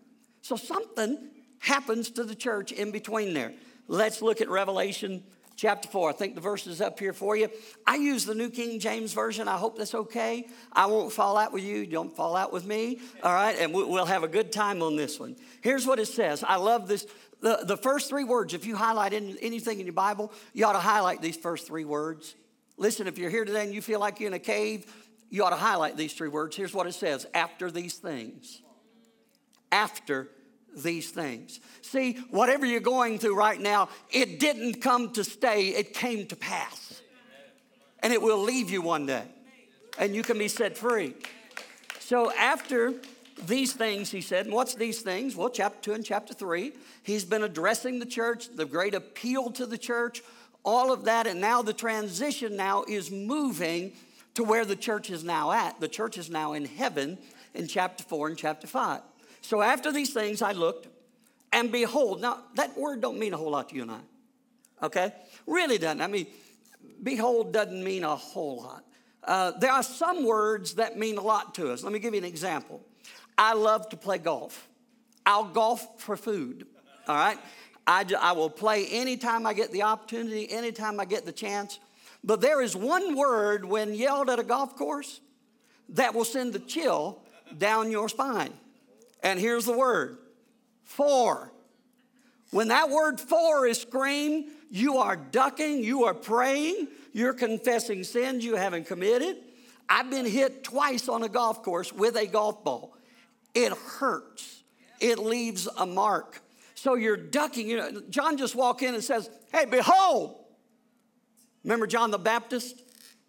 So 0.41 0.57
something 0.57 1.19
happens 1.61 2.11
to 2.11 2.25
the 2.25 2.35
church 2.35 2.73
in 2.73 2.91
between 2.91 3.33
there. 3.33 3.53
Let's 3.87 4.23
look 4.23 4.41
at 4.41 4.49
Revelation 4.49 5.23
chapter 5.63 5.89
4. 5.89 6.11
I 6.11 6.13
think 6.13 6.35
the 6.35 6.41
verse 6.41 6.67
is 6.67 6.81
up 6.81 6.99
here 6.99 7.13
for 7.13 7.37
you. 7.37 7.49
I 7.87 7.95
use 7.95 8.25
the 8.25 8.35
New 8.35 8.51
King 8.51 8.81
James 8.81 9.13
Version. 9.13 9.47
I 9.47 9.57
hope 9.57 9.79
that's 9.79 9.95
okay. 9.95 10.49
I 10.73 10.87
won't 10.87 11.13
fall 11.13 11.37
out 11.37 11.53
with 11.53 11.63
you. 11.63 11.87
Don't 11.87 12.15
fall 12.15 12.35
out 12.35 12.53
with 12.53 12.67
me. 12.67 12.99
All 13.23 13.33
right. 13.33 13.57
And 13.57 13.73
we'll 13.73 14.05
have 14.05 14.25
a 14.25 14.29
good 14.29 14.51
time 14.51 14.83
on 14.83 14.97
this 14.97 15.21
one. 15.21 15.37
Here's 15.61 15.87
what 15.87 16.01
it 16.01 16.07
says. 16.07 16.43
I 16.43 16.57
love 16.57 16.89
this. 16.89 17.07
The, 17.43 17.61
the 17.63 17.77
first 17.77 18.09
three 18.09 18.25
words, 18.25 18.55
if 18.55 18.67
you 18.67 18.75
highlight 18.75 19.13
anything 19.13 19.79
in 19.79 19.87
your 19.87 19.93
Bible, 19.93 20.33
you 20.53 20.67
ought 20.67 20.73
to 20.73 20.81
highlight 20.81 21.23
these 21.23 21.37
first 21.37 21.69
three 21.69 21.85
words. 21.85 22.35
Listen, 22.77 23.07
if 23.07 23.17
you're 23.17 23.31
here 23.31 23.45
today 23.45 23.63
and 23.63 23.73
you 23.73 23.83
feel 23.83 24.01
like 24.01 24.19
you're 24.19 24.27
in 24.29 24.35
a 24.35 24.41
cave, 24.41 24.93
you 25.31 25.45
ought 25.45 25.51
to 25.51 25.57
highlight 25.57 25.97
these 25.97 26.13
three 26.13 26.29
words. 26.29 26.57
Here's 26.57 26.75
what 26.75 26.89
it 26.89 26.95
says 26.95 27.25
after 27.35 27.71
these 27.71 27.95
things. 27.95 28.61
After 29.71 30.29
these 30.77 31.11
things. 31.11 31.61
See, 31.83 32.15
whatever 32.31 32.67
you're 32.67 32.81
going 32.81 33.19
through 33.19 33.37
right 33.37 33.61
now, 33.61 33.89
it 34.11 34.41
didn't 34.41 34.81
come 34.81 35.13
to 35.13 35.25
stay, 35.25 35.69
it 35.69 35.95
came 35.95 36.27
to 36.27 36.37
pass. 36.37 37.01
And 38.01 38.13
it 38.13 38.21
will 38.21 38.43
leave 38.43 38.71
you 38.71 38.83
one 38.83 39.07
day, 39.07 39.25
and 39.99 40.15
you 40.15 40.23
can 40.23 40.39
be 40.39 40.49
set 40.49 40.77
free. 40.77 41.15
So, 42.01 42.33
after 42.33 42.95
these 43.47 43.73
things, 43.73 44.11
he 44.11 44.21
said, 44.21 44.47
and 44.47 44.55
what's 44.55 44.75
these 44.75 45.03
things? 45.03 45.37
Well, 45.37 45.51
chapter 45.51 45.81
2 45.83 45.93
and 45.95 46.05
chapter 46.05 46.35
3, 46.35 46.73
he's 47.03 47.25
been 47.25 47.43
addressing 47.43 47.99
the 47.99 48.07
church, 48.07 48.49
the 48.55 48.65
great 48.65 48.95
appeal 48.95 49.51
to 49.53 49.67
the 49.67 49.79
church, 49.79 50.23
all 50.65 50.93
of 50.93 51.05
that, 51.05 51.27
and 51.27 51.41
now 51.41 51.63
the 51.63 51.73
transition 51.73 52.57
now 52.57 52.85
is 52.89 53.11
moving 53.11 53.93
to 54.35 54.45
where 54.45 54.65
the 54.65 54.77
church 54.77 55.11
is 55.11 55.25
now 55.25 55.53
at. 55.53 55.81
The 55.81 55.89
church 55.89 56.19
is 56.19 56.31
now 56.31 56.53
in 56.53 56.65
heaven 56.65 57.19
in 57.55 57.67
chapter 57.67 58.05
4 58.05 58.29
and 58.29 58.39
chapter 58.39 58.67
5. 58.67 59.01
So 59.43 59.61
after 59.61 59.93
these 59.93 60.13
things 60.13 60.41
I 60.41 60.53
looked, 60.53 60.89
and 61.53 61.71
behold, 61.71 62.23
now 62.23 62.39
that 62.55 62.77
word 62.79 63.01
don't 63.03 63.19
mean 63.19 63.35
a 63.35 63.37
whole 63.37 63.51
lot 63.51 63.69
to 63.69 63.77
you 63.77 63.83
and 63.83 63.91
I. 63.91 64.01
Okay? 64.83 65.13
Really 65.47 65.79
doesn't. 65.79 66.01
I 66.01 66.07
mean, 66.07 66.27
behold 67.03 67.53
doesn't 67.53 67.85
mean 67.85 68.05
a 68.05 68.17
whole 68.17 68.63
lot. 68.63 68.85
Uh, 69.25 69.53
there 69.59 69.71
are 69.71 69.83
some 69.83 70.25
words 70.25 70.75
that 70.75 70.99
mean 70.99 71.19
a 71.19 71.21
lot 71.21 71.55
to 71.57 71.71
us. 71.73 71.85
Let 71.85 71.93
me 71.93 71.99
give 71.99 72.15
you 72.15 72.19
an 72.19 72.25
example. 72.25 72.81
I 73.37 73.55
love 73.55 73.89
to 73.91 73.97
play 73.97 74.19
golf. 74.19 74.69
I'll 75.25 75.45
golf 75.45 76.01
for 76.01 76.17
food. 76.17 76.67
All 77.07 77.17
right? 77.17 77.39
I, 77.87 78.05
I 78.19 78.33
will 78.33 78.51
play 78.51 78.87
anytime 78.87 79.47
I 79.47 79.55
get 79.55 79.73
the 79.73 79.83
opportunity, 79.83 80.51
anytime 80.51 80.99
I 80.99 81.05
get 81.05 81.25
the 81.25 81.33
chance. 81.33 81.79
But 82.25 82.41
there 82.41 82.63
is 82.63 82.77
one 82.77 83.17
word 83.17 83.65
when 83.65 83.95
yelled 83.95 84.31
at 84.31 84.39
a 84.39 84.45
golf 84.45 84.77
course 84.77 85.21
that 85.91 86.15
will 86.15 86.25
send 86.25 86.53
the 86.53 86.61
chill 86.61 87.23
down 87.59 87.91
your 87.91 88.09
spine. 88.09 88.53
And 89.23 89.39
here's 89.39 89.65
the 89.65 89.77
word 89.77 90.19
for. 90.85 91.53
When 92.51 92.69
that 92.69 92.91
word 92.91 93.19
for 93.21 93.67
is 93.67 93.81
screamed, 93.81 94.51
you 94.71 94.99
are 94.99 95.17
ducking, 95.17 95.83
you 95.83 96.05
are 96.05 96.15
praying, 96.15 96.89
you're 97.13 97.33
confessing 97.33 98.05
sins 98.05 98.45
you 98.45 98.57
haven't 98.57 98.87
committed. 98.87 99.37
I've 99.89 100.11
been 100.11 100.27
hit 100.27 100.65
twice 100.65 101.09
on 101.09 101.23
a 101.23 101.29
golf 101.29 101.63
course 101.63 101.93
with 101.93 102.17
a 102.17 102.27
golf 102.27 102.63
ball. 102.65 102.97
It 103.55 103.73
hurts, 103.73 104.63
it 105.01 105.19
leaves 105.19 105.69
a 105.79 105.87
mark. 105.87 106.43
So 106.75 106.95
you're 106.95 107.17
ducking. 107.17 107.69
You 107.69 107.77
know, 107.77 108.03
John 108.11 108.37
just 108.37 108.57
walked 108.57 108.83
in 108.83 108.95
and 108.95 109.05
says, 109.05 109.31
Hey, 109.53 109.67
behold, 109.67 110.43
Remember 111.65 111.87
John 111.87 112.11
the 112.11 112.19
Baptist? 112.19 112.82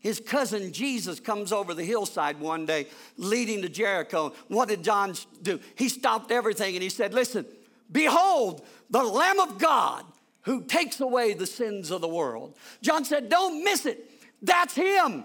His 0.04 0.20
cousin 0.20 0.74
Jesus 0.74 1.22
comes 1.22 1.54
over 1.54 1.74
the 1.74 1.86
hillside 1.86 2.38
one 2.38 2.66
day 2.66 2.88
leading 3.16 3.62
to 3.62 3.70
Jericho. 3.70 4.34
What 4.50 4.68
did 4.68 4.84
John 4.84 5.16
do? 5.42 5.62
He 5.76 5.88
stopped 5.88 6.30
everything 6.30 6.76
and 6.76 6.84
he 6.84 6.90
said, 6.90 7.14
Listen, 7.14 7.46
behold, 7.90 8.66
the 8.90 9.02
Lamb 9.02 9.40
of 9.40 9.58
God 9.58 10.04
who 10.42 10.62
takes 10.66 11.00
away 11.00 11.34
the 11.34 11.48
sins 11.48 11.90
of 11.90 12.02
the 12.02 12.08
world. 12.10 12.54
John 12.82 13.06
said, 13.06 13.30
Don't 13.30 13.64
miss 13.64 13.86
it. 13.86 14.12
That's 14.42 14.76
him. 14.76 15.24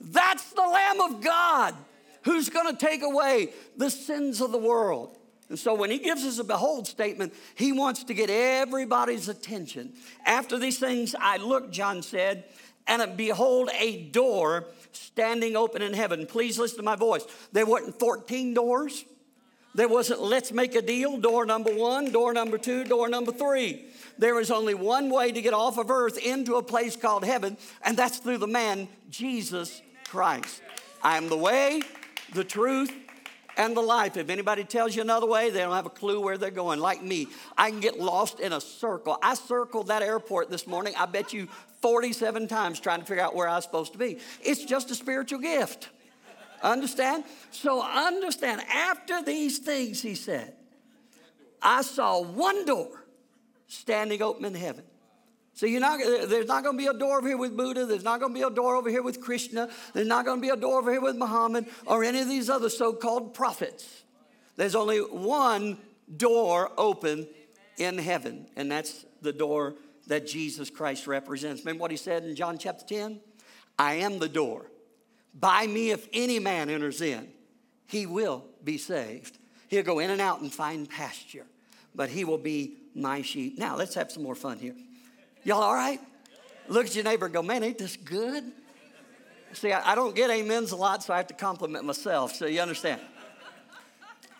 That's 0.00 0.52
the 0.52 0.62
Lamb 0.62 1.00
of 1.00 1.20
God 1.20 1.74
who's 2.22 2.48
going 2.48 2.74
to 2.74 2.86
take 2.86 3.02
away 3.02 3.52
the 3.76 3.90
sins 3.90 4.40
of 4.40 4.52
the 4.52 4.58
world. 4.58 5.18
And 5.48 5.58
so 5.58 5.74
when 5.74 5.90
he 5.90 5.98
gives 5.98 6.24
us 6.24 6.38
a 6.38 6.44
behold 6.44 6.86
statement, 6.86 7.34
he 7.56 7.72
wants 7.72 8.04
to 8.04 8.14
get 8.14 8.30
everybody's 8.30 9.28
attention. 9.28 9.94
After 10.24 10.58
these 10.58 10.78
things, 10.78 11.16
I 11.18 11.38
looked, 11.38 11.72
John 11.72 12.02
said, 12.02 12.44
and 12.90 13.16
behold, 13.16 13.70
a 13.78 14.02
door 14.08 14.64
standing 14.92 15.56
open 15.56 15.80
in 15.80 15.94
heaven. 15.94 16.26
Please 16.26 16.58
listen 16.58 16.78
to 16.78 16.82
my 16.82 16.96
voice. 16.96 17.24
There 17.52 17.64
weren't 17.64 17.98
14 17.98 18.52
doors. 18.52 19.04
There 19.72 19.88
wasn't 19.88 20.20
let's 20.20 20.50
make 20.50 20.74
a 20.74 20.82
deal, 20.82 21.16
door 21.18 21.46
number 21.46 21.72
one, 21.72 22.10
door 22.10 22.32
number 22.32 22.58
two, 22.58 22.82
door 22.82 23.08
number 23.08 23.30
three. 23.30 23.84
There 24.18 24.40
is 24.40 24.50
only 24.50 24.74
one 24.74 25.08
way 25.08 25.30
to 25.30 25.40
get 25.40 25.54
off 25.54 25.78
of 25.78 25.92
earth 25.92 26.18
into 26.18 26.56
a 26.56 26.62
place 26.62 26.96
called 26.96 27.24
heaven, 27.24 27.56
and 27.84 27.96
that's 27.96 28.18
through 28.18 28.38
the 28.38 28.48
man, 28.48 28.88
Jesus 29.08 29.80
Christ. 30.08 30.60
I 31.04 31.16
am 31.16 31.28
the 31.28 31.36
way, 31.36 31.82
the 32.34 32.42
truth, 32.42 32.92
and 33.56 33.76
the 33.76 33.80
life. 33.80 34.16
If 34.16 34.28
anybody 34.28 34.64
tells 34.64 34.96
you 34.96 35.02
another 35.02 35.26
way, 35.26 35.50
they 35.50 35.60
don't 35.60 35.74
have 35.74 35.86
a 35.86 35.90
clue 35.90 36.20
where 36.20 36.36
they're 36.36 36.50
going. 36.50 36.80
Like 36.80 37.02
me, 37.02 37.28
I 37.56 37.70
can 37.70 37.78
get 37.78 38.00
lost 38.00 38.40
in 38.40 38.52
a 38.52 38.60
circle. 38.60 39.18
I 39.22 39.34
circled 39.34 39.86
that 39.86 40.02
airport 40.02 40.50
this 40.50 40.66
morning, 40.66 40.94
I 40.98 41.06
bet 41.06 41.32
you 41.32 41.46
47 41.80 42.48
times 42.48 42.80
trying 42.80 43.00
to 43.00 43.06
figure 43.06 43.22
out 43.22 43.34
where 43.34 43.48
I 43.48 43.56
was 43.56 43.64
supposed 43.64 43.92
to 43.92 43.98
be. 43.98 44.18
It's 44.42 44.64
just 44.64 44.90
a 44.90 44.94
spiritual 44.94 45.40
gift. 45.40 45.88
Understand? 46.62 47.24
So 47.50 47.82
understand, 47.82 48.60
after 48.72 49.22
these 49.22 49.58
things, 49.58 50.02
he 50.02 50.14
said, 50.14 50.54
I 51.62 51.82
saw 51.82 52.22
one 52.22 52.64
door 52.66 53.04
standing 53.66 54.22
open 54.22 54.44
in 54.44 54.54
heaven. 54.54 54.84
So 55.54 55.66
you're 55.66 55.80
not, 55.80 56.00
there's 56.00 56.46
not 56.46 56.62
going 56.62 56.76
to 56.76 56.82
be 56.82 56.86
a 56.86 56.94
door 56.94 57.18
over 57.18 57.28
here 57.28 57.36
with 57.36 57.56
Buddha. 57.56 57.84
There's 57.84 58.04
not 58.04 58.20
going 58.20 58.32
to 58.32 58.38
be 58.38 58.44
a 58.44 58.50
door 58.50 58.76
over 58.76 58.88
here 58.88 59.02
with 59.02 59.20
Krishna. 59.20 59.68
There's 59.92 60.06
not 60.06 60.24
going 60.24 60.38
to 60.38 60.42
be 60.42 60.48
a 60.48 60.56
door 60.56 60.78
over 60.78 60.90
here 60.90 61.02
with 61.02 61.16
Muhammad 61.16 61.66
or 61.86 62.02
any 62.02 62.20
of 62.20 62.28
these 62.28 62.48
other 62.48 62.70
so-called 62.70 63.34
prophets. 63.34 64.04
There's 64.56 64.74
only 64.74 64.98
one 64.98 65.78
door 66.16 66.72
open 66.78 67.26
in 67.76 67.98
heaven, 67.98 68.46
and 68.56 68.70
that's 68.70 69.04
the 69.22 69.32
door 69.32 69.74
that 70.10 70.26
Jesus 70.26 70.70
Christ 70.70 71.06
represents. 71.06 71.64
Remember 71.64 71.82
what 71.82 71.92
he 71.92 71.96
said 71.96 72.24
in 72.24 72.34
John 72.34 72.58
chapter 72.58 72.84
10? 72.84 73.20
I 73.78 73.94
am 73.94 74.18
the 74.18 74.28
door. 74.28 74.66
By 75.32 75.68
me, 75.68 75.92
if 75.92 76.08
any 76.12 76.40
man 76.40 76.68
enters 76.68 77.00
in, 77.00 77.28
he 77.86 78.06
will 78.06 78.44
be 78.64 78.76
saved. 78.76 79.38
He'll 79.68 79.84
go 79.84 80.00
in 80.00 80.10
and 80.10 80.20
out 80.20 80.40
and 80.40 80.52
find 80.52 80.90
pasture, 80.90 81.46
but 81.94 82.10
he 82.10 82.24
will 82.24 82.38
be 82.38 82.78
my 82.92 83.22
sheep. 83.22 83.56
Now, 83.56 83.76
let's 83.76 83.94
have 83.94 84.10
some 84.10 84.24
more 84.24 84.34
fun 84.34 84.58
here. 84.58 84.74
Y'all 85.44 85.62
all 85.62 85.74
right? 85.74 86.00
Look 86.66 86.86
at 86.86 86.94
your 86.96 87.04
neighbor 87.04 87.26
and 87.26 87.34
go, 87.34 87.42
man, 87.42 87.62
ain't 87.62 87.78
this 87.78 87.96
good? 87.96 88.42
See, 89.52 89.72
I, 89.72 89.94
don't 89.94 90.16
get 90.16 90.28
amens 90.28 90.72
a 90.72 90.76
lot, 90.76 91.04
so 91.04 91.14
I 91.14 91.18
have 91.18 91.28
to 91.28 91.34
compliment 91.34 91.84
myself, 91.84 92.34
so 92.34 92.46
you 92.46 92.60
understand. 92.60 93.00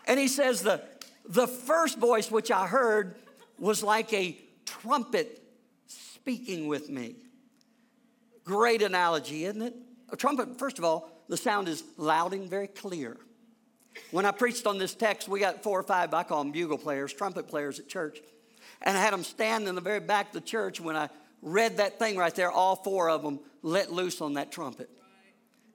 And 0.06 0.18
he 0.18 0.26
says, 0.26 0.62
the, 0.62 0.82
the 1.28 1.46
first 1.46 1.96
voice 1.98 2.28
which 2.28 2.50
I 2.50 2.66
heard 2.66 3.14
was 3.56 3.84
like 3.84 4.12
a 4.12 4.36
trumpet 4.66 5.39
speaking 6.20 6.68
with 6.68 6.90
me. 6.90 7.16
Great 8.44 8.82
analogy, 8.82 9.44
isn't 9.46 9.62
it? 9.62 9.74
A 10.10 10.16
trumpet, 10.16 10.58
first 10.58 10.78
of 10.78 10.84
all, 10.84 11.10
the 11.28 11.36
sound 11.36 11.66
is 11.66 11.82
loud 11.96 12.34
and 12.34 12.48
very 12.48 12.66
clear. 12.66 13.16
When 14.10 14.26
I 14.26 14.30
preached 14.30 14.66
on 14.66 14.76
this 14.76 14.94
text, 14.94 15.28
we 15.28 15.40
got 15.40 15.62
four 15.62 15.78
or 15.80 15.82
five, 15.82 16.12
I 16.12 16.22
call 16.22 16.42
them 16.42 16.52
bugle 16.52 16.78
players, 16.78 17.12
trumpet 17.12 17.48
players 17.48 17.78
at 17.78 17.88
church. 17.88 18.18
And 18.82 18.96
I 18.96 19.00
had 19.00 19.12
them 19.12 19.24
stand 19.24 19.66
in 19.66 19.74
the 19.74 19.80
very 19.80 20.00
back 20.00 20.28
of 20.28 20.32
the 20.32 20.40
church. 20.40 20.80
When 20.80 20.96
I 20.96 21.08
read 21.42 21.78
that 21.78 21.98
thing 21.98 22.16
right 22.16 22.34
there, 22.34 22.50
all 22.50 22.76
four 22.76 23.08
of 23.08 23.22
them 23.22 23.40
let 23.62 23.92
loose 23.92 24.20
on 24.20 24.34
that 24.34 24.52
trumpet. 24.52 24.90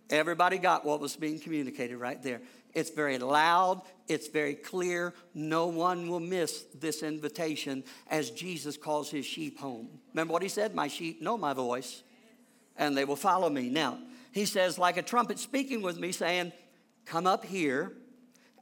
Everybody 0.10 0.58
got 0.58 0.86
what 0.86 1.00
was 1.00 1.16
being 1.16 1.40
communicated 1.40 1.98
right 1.98 2.22
there. 2.22 2.42
It's 2.74 2.90
very 2.90 3.18
loud, 3.18 3.82
it's 4.08 4.28
very 4.28 4.54
clear. 4.54 5.14
No 5.34 5.68
one 5.68 6.10
will 6.10 6.20
miss 6.20 6.66
this 6.78 7.04
invitation 7.04 7.84
as 8.10 8.32
Jesus 8.32 8.78
calls 8.78 9.10
his 9.10 9.26
sheep 9.26 9.60
home. 9.60 9.88
Remember 10.14 10.34
what 10.34 10.44
he 10.44 10.50
said? 10.50 10.76
My 10.76 10.88
sheep 10.88 11.22
know 11.22 11.38
my 11.38 11.54
voice, 11.54 12.04
and 12.78 12.96
they 12.96 13.06
will 13.06 13.16
follow 13.16 13.50
me. 13.50 13.70
Now, 13.70 13.98
he 14.32 14.46
says, 14.46 14.78
like 14.78 14.98
a 14.98 15.02
trumpet 15.02 15.40
speaking 15.40 15.82
with 15.82 15.98
me, 15.98 16.12
saying, 16.12 16.52
Come 17.06 17.26
up 17.26 17.46
here, 17.46 17.94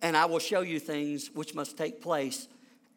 and 0.02 0.16
I 0.16 0.26
will 0.26 0.40
show 0.40 0.62
you 0.62 0.80
things 0.80 1.32
which 1.34 1.56
must 1.56 1.78
take 1.78 2.02
place 2.02 2.48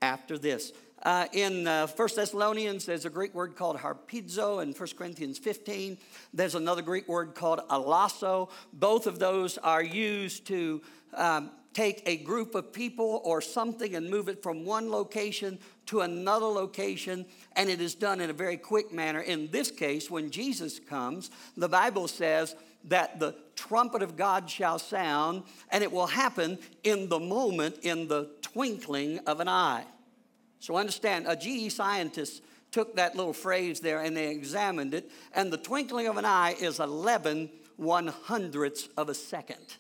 after 0.03 0.37
this. 0.37 0.73
Uh, 1.03 1.27
in 1.33 1.67
uh, 1.67 1.87
1 1.87 2.09
Thessalonians, 2.17 2.87
there's 2.87 3.05
a 3.05 3.11
Greek 3.11 3.35
word 3.35 3.55
called 3.55 3.77
harpazo. 3.77 4.63
In 4.63 4.73
1 4.73 4.89
Corinthians 4.97 5.39
15, 5.39 5.99
there's 6.33 6.55
another 6.55 6.83
Greek 6.83 7.07
word 7.07 7.35
called 7.35 7.61
allasso. 7.69 8.49
Both 8.73 9.07
of 9.07 9.19
those 9.19 9.59
are 9.59 9.83
used 9.83 10.47
to 10.47 10.83
um, 11.15 11.51
take 11.75 12.03
a 12.07 12.17
group 12.17 12.55
of 12.55 12.73
people 12.73 13.21
or 13.23 13.43
something 13.43 13.95
and 13.95 14.09
move 14.09 14.29
it 14.31 14.43
from 14.43 14.65
one 14.65 14.91
location 14.91 15.59
to 15.85 16.01
another 16.01 16.47
location, 16.47 17.27
and 17.55 17.69
it 17.69 17.83
is 17.83 17.95
done 17.95 18.21
in 18.21 18.31
a 18.31 18.33
very 18.33 18.57
quick 18.57 18.91
manner. 18.93 19.21
In 19.21 19.51
this 19.51 19.71
case, 19.71 20.11
when 20.11 20.31
Jesus 20.31 20.81
comes, 20.81 21.31
the 21.57 21.69
Bible 21.69 22.09
says 22.09 22.57
that 22.85 23.21
the 23.21 23.35
trumpet 23.57 24.03
of 24.03 24.17
God 24.17 24.49
shall 24.49 24.79
sound, 24.79 25.43
and 25.71 25.85
it 25.85 25.93
will 25.93 26.07
happen 26.07 26.59
in 26.83 27.11
the 27.11 27.21
moment, 27.21 27.77
in 27.83 28.09
the 28.09 28.31
twinkling 28.41 29.19
of 29.27 29.41
an 29.41 29.49
eye. 29.49 29.85
So 30.61 30.77
understand, 30.77 31.27
a 31.29 31.37
GE 31.37 31.73
scientist 31.73 32.43
took 32.71 32.97
that 32.97 33.17
little 33.17 33.33
phrase 33.33 33.81
there 33.81 34.01
and 34.01 34.17
they 34.17 34.29
examined 34.29 34.95
it, 34.95 35.11
and 35.35 35.53
the 35.53 35.57
twinkling 35.57 36.07
of 36.07 36.17
an 36.17 36.25
eye 36.25 36.55
is 36.61 36.81
11 36.81 37.51
one 37.77 38.07
hundredths 38.07 38.89
of 38.97 39.09
a 39.09 39.15
second. 39.15 39.77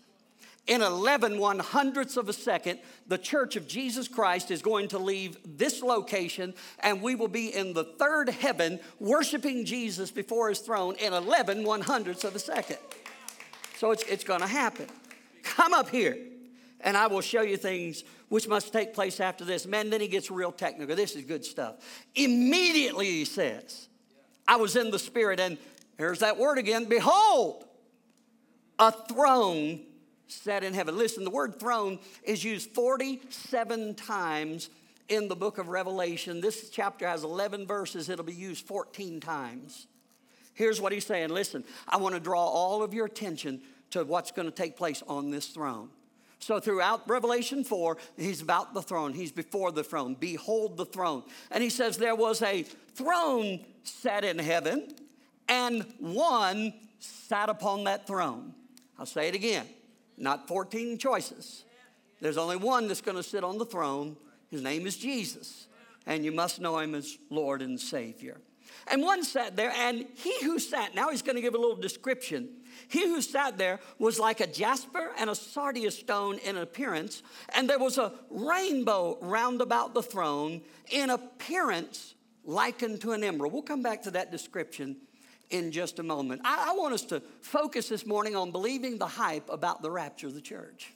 In 0.66 0.82
11 0.82 1.38
one 1.38 1.60
hundredths 1.60 2.16
of 2.16 2.28
a 2.28 2.32
second, 2.32 2.80
the 3.06 3.18
church 3.18 3.56
of 3.56 3.68
Jesus 3.68 4.08
Christ 4.08 4.50
is 4.50 4.62
going 4.62 4.88
to 4.88 4.98
leave 4.98 5.36
this 5.44 5.80
location 5.82 6.54
and 6.80 7.00
we 7.00 7.14
will 7.14 7.28
be 7.28 7.54
in 7.54 7.72
the 7.72 7.84
third 7.84 8.28
heaven 8.28 8.80
worshiping 8.98 9.64
Jesus 9.64 10.10
before 10.10 10.48
his 10.48 10.58
throne 10.58 10.96
in 10.96 11.12
11 11.12 11.64
one 11.64 11.80
hundredths 11.80 12.24
of 12.24 12.34
a 12.34 12.40
second. 12.40 12.78
So 13.76 13.92
it's, 13.92 14.02
it's 14.04 14.24
going 14.24 14.40
to 14.40 14.46
happen. 14.46 14.86
Come 15.42 15.72
up 15.72 15.88
here 15.88 16.18
and 16.80 16.96
I 16.96 17.06
will 17.06 17.20
show 17.20 17.42
you 17.42 17.56
things 17.56 18.02
which 18.28 18.48
must 18.48 18.72
take 18.72 18.94
place 18.94 19.20
after 19.20 19.44
this. 19.44 19.66
Man, 19.66 19.90
then 19.90 20.00
he 20.00 20.08
gets 20.08 20.30
real 20.30 20.52
technical. 20.52 20.96
This 20.96 21.14
is 21.14 21.24
good 21.24 21.44
stuff. 21.44 21.76
Immediately, 22.14 23.06
he 23.06 23.24
says, 23.24 23.88
I 24.48 24.56
was 24.56 24.76
in 24.76 24.90
the 24.90 24.98
Spirit, 24.98 25.40
and 25.40 25.58
here's 25.98 26.20
that 26.20 26.38
word 26.38 26.58
again 26.58 26.86
Behold, 26.86 27.64
a 28.78 28.92
throne 28.92 29.80
set 30.28 30.64
in 30.64 30.74
heaven. 30.74 30.96
Listen, 30.96 31.24
the 31.24 31.30
word 31.30 31.60
throne 31.60 31.98
is 32.22 32.42
used 32.42 32.70
47 32.70 33.94
times 33.94 34.70
in 35.08 35.28
the 35.28 35.36
book 35.36 35.58
of 35.58 35.68
Revelation. 35.68 36.40
This 36.40 36.68
chapter 36.70 37.06
has 37.06 37.22
11 37.24 37.66
verses, 37.66 38.08
it'll 38.08 38.24
be 38.24 38.34
used 38.34 38.66
14 38.66 39.20
times. 39.20 39.86
Here's 40.54 40.80
what 40.80 40.92
he's 40.92 41.06
saying 41.06 41.30
Listen, 41.30 41.64
I 41.88 41.98
want 41.98 42.14
to 42.14 42.20
draw 42.20 42.44
all 42.44 42.82
of 42.82 42.94
your 42.94 43.06
attention 43.06 43.60
to 43.90 44.04
what's 44.04 44.32
going 44.32 44.48
to 44.48 44.54
take 44.54 44.76
place 44.76 45.02
on 45.06 45.30
this 45.30 45.48
throne. 45.48 45.90
So 46.38 46.60
throughout 46.60 47.08
Revelation 47.08 47.64
4, 47.64 47.96
he's 48.16 48.42
about 48.42 48.74
the 48.74 48.82
throne. 48.82 49.14
He's 49.14 49.32
before 49.32 49.72
the 49.72 49.82
throne. 49.82 50.14
Behold 50.14 50.76
the 50.76 50.84
throne. 50.84 51.22
And 51.50 51.62
he 51.62 51.70
says 51.70 51.96
there 51.96 52.14
was 52.14 52.42
a 52.42 52.62
throne 52.94 53.64
set 53.82 54.24
in 54.24 54.38
heaven, 54.38 54.94
and 55.48 55.86
one 55.98 56.74
sat 56.98 57.48
upon 57.48 57.84
that 57.84 58.06
throne. 58.06 58.54
I'll 58.98 59.06
say 59.06 59.28
it 59.28 59.34
again 59.34 59.66
not 60.16 60.48
14 60.48 60.98
choices. 60.98 61.64
There's 62.20 62.36
only 62.36 62.56
one 62.56 62.88
that's 62.88 63.00
going 63.00 63.16
to 63.16 63.22
sit 63.22 63.44
on 63.44 63.58
the 63.58 63.66
throne. 63.66 64.16
His 64.50 64.62
name 64.62 64.86
is 64.86 64.96
Jesus. 64.96 65.66
And 66.06 66.24
you 66.24 66.32
must 66.32 66.60
know 66.60 66.78
him 66.78 66.94
as 66.94 67.18
Lord 67.30 67.62
and 67.62 67.78
Savior. 67.78 68.38
And 68.88 69.02
one 69.02 69.24
sat 69.24 69.56
there, 69.56 69.72
and 69.76 70.06
he 70.14 70.34
who 70.42 70.58
sat, 70.58 70.94
now 70.94 71.10
he's 71.10 71.22
going 71.22 71.36
to 71.36 71.42
give 71.42 71.54
a 71.54 71.58
little 71.58 71.76
description. 71.76 72.48
He 72.88 73.06
who 73.06 73.20
sat 73.20 73.58
there 73.58 73.80
was 73.98 74.18
like 74.18 74.40
a 74.40 74.46
jasper 74.46 75.10
and 75.18 75.30
a 75.30 75.34
sardius 75.34 75.98
stone 75.98 76.38
in 76.38 76.56
appearance, 76.56 77.22
and 77.54 77.68
there 77.68 77.78
was 77.78 77.98
a 77.98 78.12
rainbow 78.30 79.18
round 79.20 79.60
about 79.60 79.94
the 79.94 80.02
throne 80.02 80.62
in 80.90 81.10
appearance 81.10 82.14
likened 82.44 83.00
to 83.02 83.12
an 83.12 83.24
emerald. 83.24 83.52
We'll 83.52 83.62
come 83.62 83.82
back 83.82 84.02
to 84.02 84.10
that 84.12 84.30
description 84.30 84.96
in 85.50 85.72
just 85.72 85.98
a 85.98 86.02
moment. 86.02 86.42
I, 86.44 86.70
I 86.70 86.76
want 86.76 86.94
us 86.94 87.02
to 87.06 87.20
focus 87.40 87.88
this 87.88 88.06
morning 88.06 88.36
on 88.36 88.50
believing 88.50 88.98
the 88.98 89.06
hype 89.06 89.48
about 89.50 89.82
the 89.82 89.90
rapture 89.90 90.26
of 90.26 90.34
the 90.34 90.40
church. 90.40 90.92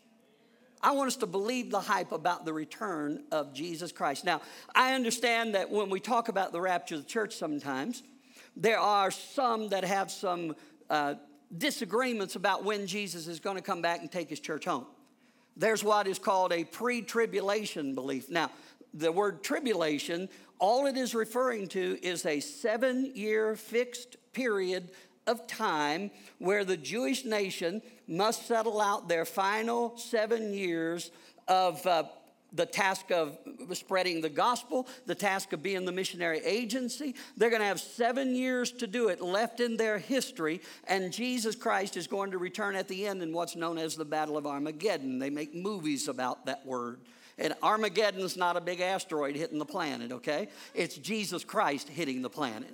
I 0.82 0.92
want 0.92 1.08
us 1.08 1.16
to 1.16 1.26
believe 1.26 1.70
the 1.70 1.80
hype 1.80 2.12
about 2.12 2.44
the 2.44 2.52
return 2.52 3.24
of 3.30 3.52
Jesus 3.52 3.92
Christ. 3.92 4.24
Now, 4.24 4.40
I 4.74 4.94
understand 4.94 5.54
that 5.54 5.70
when 5.70 5.90
we 5.90 6.00
talk 6.00 6.28
about 6.28 6.52
the 6.52 6.60
rapture 6.60 6.94
of 6.94 7.02
the 7.02 7.08
church 7.08 7.36
sometimes, 7.36 8.02
there 8.56 8.78
are 8.78 9.10
some 9.10 9.68
that 9.68 9.84
have 9.84 10.10
some 10.10 10.56
uh, 10.88 11.14
disagreements 11.56 12.36
about 12.36 12.64
when 12.64 12.86
Jesus 12.86 13.26
is 13.26 13.40
going 13.40 13.56
to 13.56 13.62
come 13.62 13.82
back 13.82 14.00
and 14.00 14.10
take 14.10 14.30
his 14.30 14.40
church 14.40 14.64
home. 14.64 14.86
There's 15.56 15.84
what 15.84 16.06
is 16.06 16.18
called 16.18 16.52
a 16.52 16.64
pre 16.64 17.02
tribulation 17.02 17.94
belief. 17.94 18.30
Now, 18.30 18.50
the 18.94 19.12
word 19.12 19.42
tribulation, 19.42 20.28
all 20.58 20.86
it 20.86 20.96
is 20.96 21.14
referring 21.14 21.68
to 21.68 21.98
is 22.02 22.24
a 22.24 22.40
seven 22.40 23.12
year 23.14 23.54
fixed 23.56 24.16
period 24.32 24.90
of 25.30 25.46
time 25.46 26.10
where 26.38 26.64
the 26.64 26.76
Jewish 26.76 27.24
nation 27.24 27.80
must 28.08 28.46
settle 28.46 28.80
out 28.80 29.08
their 29.08 29.24
final 29.24 29.96
seven 29.96 30.52
years 30.52 31.10
of 31.46 31.86
uh, 31.86 32.04
the 32.52 32.66
task 32.66 33.12
of 33.12 33.38
spreading 33.72 34.20
the 34.20 34.28
gospel, 34.28 34.88
the 35.06 35.14
task 35.14 35.52
of 35.52 35.62
being 35.62 35.84
the 35.84 35.92
missionary 35.92 36.40
agency. 36.44 37.14
They're 37.36 37.50
going 37.50 37.60
to 37.60 37.66
have 37.66 37.80
seven 37.80 38.34
years 38.34 38.72
to 38.72 38.86
do 38.86 39.08
it 39.08 39.20
left 39.20 39.60
in 39.60 39.76
their 39.76 39.98
history, 39.98 40.60
and 40.88 41.12
Jesus 41.12 41.54
Christ 41.54 41.96
is 41.96 42.08
going 42.08 42.32
to 42.32 42.38
return 42.38 42.74
at 42.74 42.88
the 42.88 43.06
end 43.06 43.22
in 43.22 43.32
what's 43.32 43.54
known 43.54 43.78
as 43.78 43.94
the 43.94 44.04
Battle 44.04 44.36
of 44.36 44.46
Armageddon. 44.46 45.18
They 45.18 45.30
make 45.30 45.54
movies 45.54 46.08
about 46.08 46.46
that 46.46 46.66
word. 46.66 46.98
And 47.38 47.54
Armageddon's 47.62 48.36
not 48.36 48.56
a 48.56 48.60
big 48.60 48.80
asteroid 48.80 49.34
hitting 49.36 49.58
the 49.58 49.64
planet, 49.64 50.12
okay? 50.12 50.48
It's 50.74 50.96
Jesus 50.96 51.42
Christ 51.42 51.88
hitting 51.88 52.20
the 52.20 52.28
planet. 52.28 52.70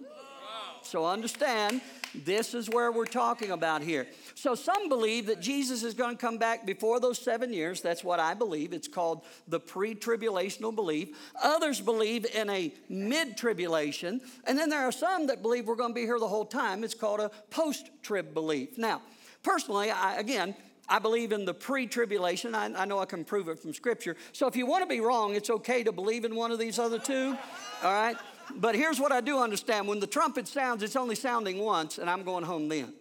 So 0.87 1.05
understand, 1.05 1.81
this 2.15 2.55
is 2.55 2.71
where 2.71 2.91
we're 2.93 3.05
talking 3.05 3.51
about 3.51 3.83
here. 3.83 4.07
So 4.35 4.55
some 4.55 4.89
believe 4.89 5.27
that 5.27 5.41
Jesus 5.41 5.83
is 5.83 5.95
going 5.95 6.17
to 6.17 6.21
come 6.21 6.39
back 6.39 6.65
before 6.65 7.01
those 7.01 7.19
seven 7.19 7.53
years. 7.53 7.81
That's 7.81 8.05
what 8.05 8.21
I 8.21 8.35
believe. 8.35 8.73
It's 8.73 8.89
called 8.89 9.25
the 9.49 9.61
pre 9.61 9.95
tribulational 9.95 10.75
belief. 10.75 11.17
Others 11.43 11.81
believe 11.81 12.27
in 12.35 12.49
a 12.51 12.73
mid 12.89 13.37
tribulation. 13.37 14.21
And 14.47 14.59
then 14.59 14.71
there 14.71 14.83
are 14.83 14.93
some 14.93 15.27
that 15.27 15.43
believe 15.43 15.67
we're 15.67 15.77
going 15.77 15.91
to 15.91 15.95
be 15.95 16.03
here 16.03 16.19
the 16.19 16.29
whole 16.29 16.47
time. 16.47 16.85
It's 16.85 16.95
called 16.95 17.21
a 17.21 17.31
post 17.51 17.91
trib 18.03 18.33
belief. 18.33 18.79
Now, 18.79 19.03
personally, 19.43 19.91
I, 19.91 20.17
again, 20.17 20.55
I 20.89 20.99
believe 21.01 21.33
in 21.33 21.45
the 21.45 21.55
pre 21.55 21.87
tribulation. 21.87 22.55
I, 22.55 22.73
I, 22.75 22.85
know 22.85 23.01
I 23.01 23.07
can 23.07 23.25
prove 23.25 23.49
it 23.49 23.59
from 23.59 23.75
Scripture. 23.75 24.17
So 24.33 24.47
if 24.47 24.55
you 24.55 24.67
want 24.67 24.83
to 24.83 24.89
be 24.89 25.01
wrong, 25.01 25.35
it's 25.35 25.51
okay 25.51 25.83
to 25.83 25.93
believe 25.93 26.25
in 26.25 26.37
one 26.37 26.53
of 26.53 26.59
these 26.59 26.79
other 26.79 26.99
two. 26.99 27.37
All 27.83 27.93
right? 27.93 28.17
But 28.55 28.75
here's 28.75 29.01
what 29.01 29.13
I 29.13 29.21
do 29.21 29.39
understand 29.39 29.89
when 29.89 30.01
the 30.01 30.07
trumpet 30.07 30.47
sounds, 30.47 30.83
it's 30.83 30.97
only 30.97 31.15
sounding 31.15 31.59
once, 31.59 31.99
and 31.99 32.09
I'm 32.09 32.23
going 32.23 32.45
home 32.45 32.69
then. 32.69 32.93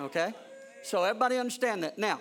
Okay? 0.00 0.34
So 0.82 1.04
everybody 1.04 1.38
understand 1.38 1.82
that. 1.84 1.98
Now, 1.98 2.20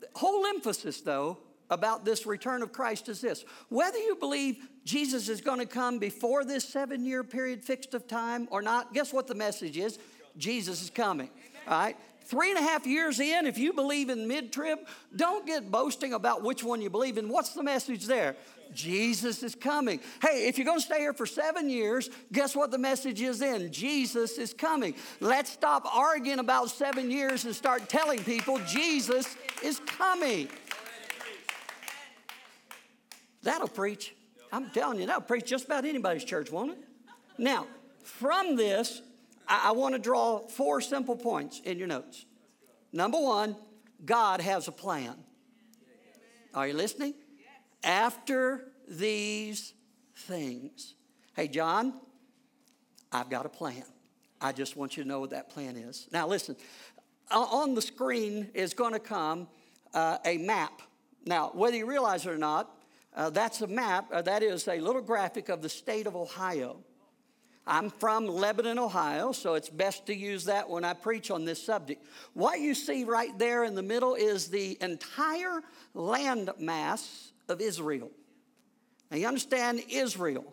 the 0.00 0.08
whole 0.14 0.46
emphasis, 0.46 1.00
though, 1.00 1.38
about 1.70 2.04
this 2.04 2.26
return 2.26 2.62
of 2.62 2.72
Christ 2.72 3.08
is 3.08 3.20
this 3.20 3.44
whether 3.68 3.98
you 3.98 4.16
believe 4.16 4.68
Jesus 4.84 5.28
is 5.28 5.40
going 5.40 5.60
to 5.60 5.66
come 5.66 5.98
before 5.98 6.44
this 6.44 6.64
seven 6.64 7.06
year 7.06 7.24
period 7.24 7.64
fixed 7.64 7.94
of 7.94 8.06
time 8.06 8.48
or 8.50 8.60
not, 8.60 8.92
guess 8.92 9.12
what 9.12 9.26
the 9.26 9.34
message 9.34 9.78
is? 9.78 9.98
Jesus 10.36 10.82
is 10.82 10.90
coming. 10.90 11.30
All 11.66 11.78
right? 11.78 11.96
Three 12.26 12.50
and 12.50 12.58
a 12.58 12.62
half 12.62 12.86
years 12.86 13.20
in, 13.20 13.46
if 13.46 13.58
you 13.58 13.74
believe 13.74 14.08
in 14.08 14.26
mid 14.26 14.50
trib, 14.50 14.78
don't 15.14 15.46
get 15.46 15.70
boasting 15.70 16.14
about 16.14 16.42
which 16.42 16.64
one 16.64 16.80
you 16.80 16.88
believe 16.88 17.18
in. 17.18 17.28
What's 17.28 17.52
the 17.52 17.62
message 17.62 18.06
there? 18.06 18.36
Jesus 18.72 19.42
is 19.42 19.54
coming. 19.54 20.00
Hey, 20.22 20.48
if 20.48 20.56
you're 20.56 20.64
going 20.64 20.80
to 20.80 20.84
stay 20.84 20.98
here 20.98 21.12
for 21.12 21.26
seven 21.26 21.68
years, 21.68 22.08
guess 22.32 22.56
what 22.56 22.70
the 22.70 22.78
message 22.78 23.20
is 23.20 23.38
then? 23.38 23.70
Jesus 23.70 24.38
is 24.38 24.54
coming. 24.54 24.94
Let's 25.20 25.50
stop 25.50 25.84
arguing 25.94 26.38
about 26.38 26.70
seven 26.70 27.10
years 27.10 27.44
and 27.44 27.54
start 27.54 27.88
telling 27.88 28.24
people 28.24 28.58
Jesus 28.66 29.36
is 29.62 29.80
coming. 29.80 30.48
That'll 33.42 33.68
preach. 33.68 34.14
I'm 34.50 34.70
telling 34.70 34.98
you, 35.00 35.06
that'll 35.06 35.22
preach 35.22 35.44
just 35.44 35.66
about 35.66 35.84
anybody's 35.84 36.24
church, 36.24 36.50
won't 36.50 36.72
it? 36.72 36.78
Now, 37.36 37.66
from 38.02 38.56
this, 38.56 39.02
I, 39.48 39.68
I 39.68 39.72
want 39.72 39.94
to 39.94 39.98
draw 39.98 40.38
four 40.38 40.80
simple 40.80 41.16
points 41.16 41.60
in 41.64 41.78
your 41.78 41.88
notes. 41.88 42.24
Number 42.92 43.18
one, 43.18 43.56
God 44.04 44.40
has 44.40 44.68
a 44.68 44.72
plan. 44.72 45.14
Are 46.54 46.68
you 46.68 46.74
listening? 46.74 47.14
After 47.82 48.66
these 48.88 49.74
things. 50.14 50.94
Hey, 51.34 51.48
John, 51.48 51.94
I've 53.10 53.30
got 53.30 53.46
a 53.46 53.48
plan. 53.48 53.84
I 54.40 54.52
just 54.52 54.76
want 54.76 54.96
you 54.96 55.02
to 55.02 55.08
know 55.08 55.20
what 55.20 55.30
that 55.30 55.50
plan 55.50 55.76
is. 55.76 56.08
Now, 56.12 56.28
listen, 56.28 56.56
on 57.30 57.74
the 57.74 57.82
screen 57.82 58.50
is 58.54 58.74
going 58.74 58.92
to 58.92 58.98
come 59.00 59.48
uh, 59.92 60.18
a 60.24 60.38
map. 60.38 60.82
Now, 61.26 61.50
whether 61.54 61.76
you 61.76 61.86
realize 61.86 62.26
it 62.26 62.30
or 62.30 62.38
not, 62.38 62.70
uh, 63.16 63.30
that's 63.30 63.62
a 63.62 63.66
map, 63.66 64.08
uh, 64.12 64.22
that 64.22 64.42
is 64.42 64.68
a 64.68 64.80
little 64.80 65.00
graphic 65.00 65.48
of 65.48 65.62
the 65.62 65.68
state 65.68 66.06
of 66.06 66.14
Ohio. 66.14 66.78
I'm 67.66 67.88
from 67.88 68.26
Lebanon, 68.26 68.78
Ohio, 68.78 69.32
so 69.32 69.54
it's 69.54 69.70
best 69.70 70.06
to 70.06 70.14
use 70.14 70.44
that 70.44 70.68
when 70.68 70.84
I 70.84 70.92
preach 70.92 71.30
on 71.30 71.46
this 71.46 71.62
subject. 71.62 72.04
What 72.34 72.60
you 72.60 72.74
see 72.74 73.04
right 73.04 73.36
there 73.38 73.64
in 73.64 73.74
the 73.74 73.82
middle 73.82 74.14
is 74.14 74.48
the 74.48 74.76
entire 74.82 75.62
land 75.94 76.50
mass 76.58 77.32
of 77.48 77.62
Israel. 77.62 78.10
Now 79.10 79.16
you 79.16 79.26
understand 79.26 79.82
Israel, 79.88 80.44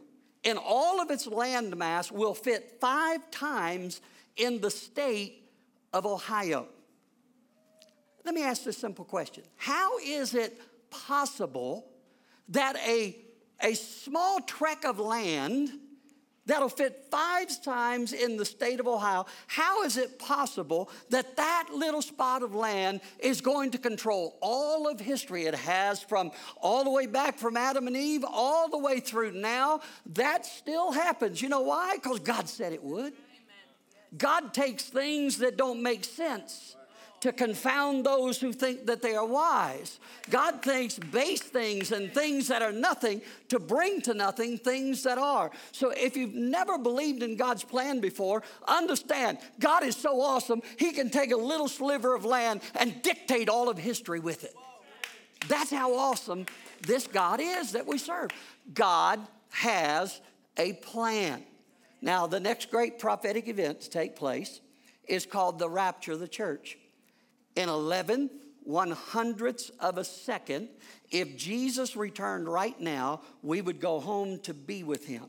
in 0.43 0.57
all 0.57 1.01
of 1.01 1.11
its 1.11 1.27
landmass, 1.27 2.11
will 2.11 2.33
fit 2.33 2.77
five 2.79 3.29
times 3.29 4.01
in 4.37 4.61
the 4.61 4.71
state 4.71 5.49
of 5.91 6.05
Ohio. 6.05 6.67
Let 8.23 8.35
me 8.35 8.43
ask 8.43 8.63
this 8.63 8.77
simple 8.77 9.03
question 9.03 9.43
How 9.57 9.97
is 9.97 10.33
it 10.33 10.61
possible 10.89 11.87
that 12.49 12.77
a, 12.87 13.17
a 13.61 13.73
small 13.73 14.39
tract 14.41 14.85
of 14.85 14.99
land 14.99 15.71
that'll 16.51 16.69
fit 16.69 17.05
five 17.09 17.47
times 17.63 18.11
in 18.11 18.35
the 18.35 18.45
state 18.45 18.79
of 18.79 18.87
Ohio. 18.87 19.25
How 19.47 19.83
is 19.83 19.95
it 19.95 20.19
possible 20.19 20.89
that 21.09 21.37
that 21.37 21.69
little 21.73 22.01
spot 22.01 22.43
of 22.43 22.53
land 22.53 22.99
is 23.19 23.39
going 23.39 23.71
to 23.71 23.77
control 23.77 24.37
all 24.41 24.87
of 24.87 24.99
history? 24.99 25.45
It 25.45 25.55
has 25.55 26.01
from 26.01 26.31
all 26.57 26.83
the 26.83 26.89
way 26.89 27.05
back 27.05 27.37
from 27.37 27.55
Adam 27.55 27.87
and 27.87 27.95
Eve 27.95 28.25
all 28.27 28.69
the 28.69 28.77
way 28.77 28.99
through 28.99 29.31
now. 29.31 29.79
That 30.13 30.45
still 30.45 30.91
happens. 30.91 31.41
You 31.41 31.49
know 31.49 31.61
why? 31.61 31.95
Because 31.95 32.19
God 32.19 32.49
said 32.49 32.73
it 32.73 32.83
would. 32.83 33.13
God 34.17 34.53
takes 34.53 34.83
things 34.83 35.37
that 35.37 35.55
don't 35.55 35.81
make 35.81 36.03
sense 36.03 36.75
to 37.21 37.31
confound 37.31 38.05
those 38.05 38.39
who 38.39 38.51
think 38.51 38.87
that 38.87 39.01
they 39.01 39.15
are 39.15 39.25
wise. 39.25 39.99
God 40.29 40.61
thinks 40.63 40.97
base 40.97 41.41
things 41.41 41.91
and 41.91 42.11
things 42.11 42.47
that 42.47 42.61
are 42.63 42.71
nothing 42.71 43.21
to 43.49 43.59
bring 43.59 44.01
to 44.01 44.13
nothing 44.13 44.57
things 44.57 45.03
that 45.03 45.19
are. 45.19 45.51
So 45.71 45.91
if 45.91 46.17
you've 46.17 46.33
never 46.33 46.77
believed 46.77 47.21
in 47.21 47.35
God's 47.35 47.63
plan 47.63 47.99
before, 47.99 48.41
understand 48.67 49.37
God 49.59 49.83
is 49.83 49.95
so 49.95 50.19
awesome, 50.19 50.61
He 50.77 50.91
can 50.91 51.09
take 51.09 51.31
a 51.31 51.37
little 51.37 51.67
sliver 51.67 52.15
of 52.15 52.25
land 52.25 52.61
and 52.75 53.01
dictate 53.03 53.49
all 53.49 53.69
of 53.69 53.77
history 53.77 54.19
with 54.19 54.43
it. 54.43 54.55
That's 55.47 55.71
how 55.71 55.95
awesome 55.95 56.47
this 56.81 57.05
God 57.05 57.39
is 57.39 57.73
that 57.73 57.85
we 57.85 57.99
serve. 57.99 58.31
God 58.73 59.19
has 59.51 60.21
a 60.57 60.73
plan. 60.73 61.43
Now, 62.01 62.25
the 62.25 62.39
next 62.39 62.71
great 62.71 62.97
prophetic 62.97 63.47
event 63.47 63.81
to 63.81 63.89
take 63.91 64.15
place 64.15 64.59
is 65.07 65.27
called 65.27 65.59
the 65.59 65.69
rapture 65.69 66.13
of 66.13 66.19
the 66.19 66.27
church 66.27 66.77
in 67.55 67.69
11 67.69 68.29
one 68.63 68.91
hundredths 68.91 69.69
of 69.79 69.97
a 69.97 70.03
second. 70.03 70.69
If 71.09 71.35
Jesus 71.35 71.95
returned 71.95 72.47
right 72.47 72.79
now, 72.79 73.21
we 73.41 73.61
would 73.61 73.79
go 73.79 73.99
home 73.99 74.39
to 74.41 74.53
be 74.53 74.83
with 74.83 75.05
him. 75.05 75.25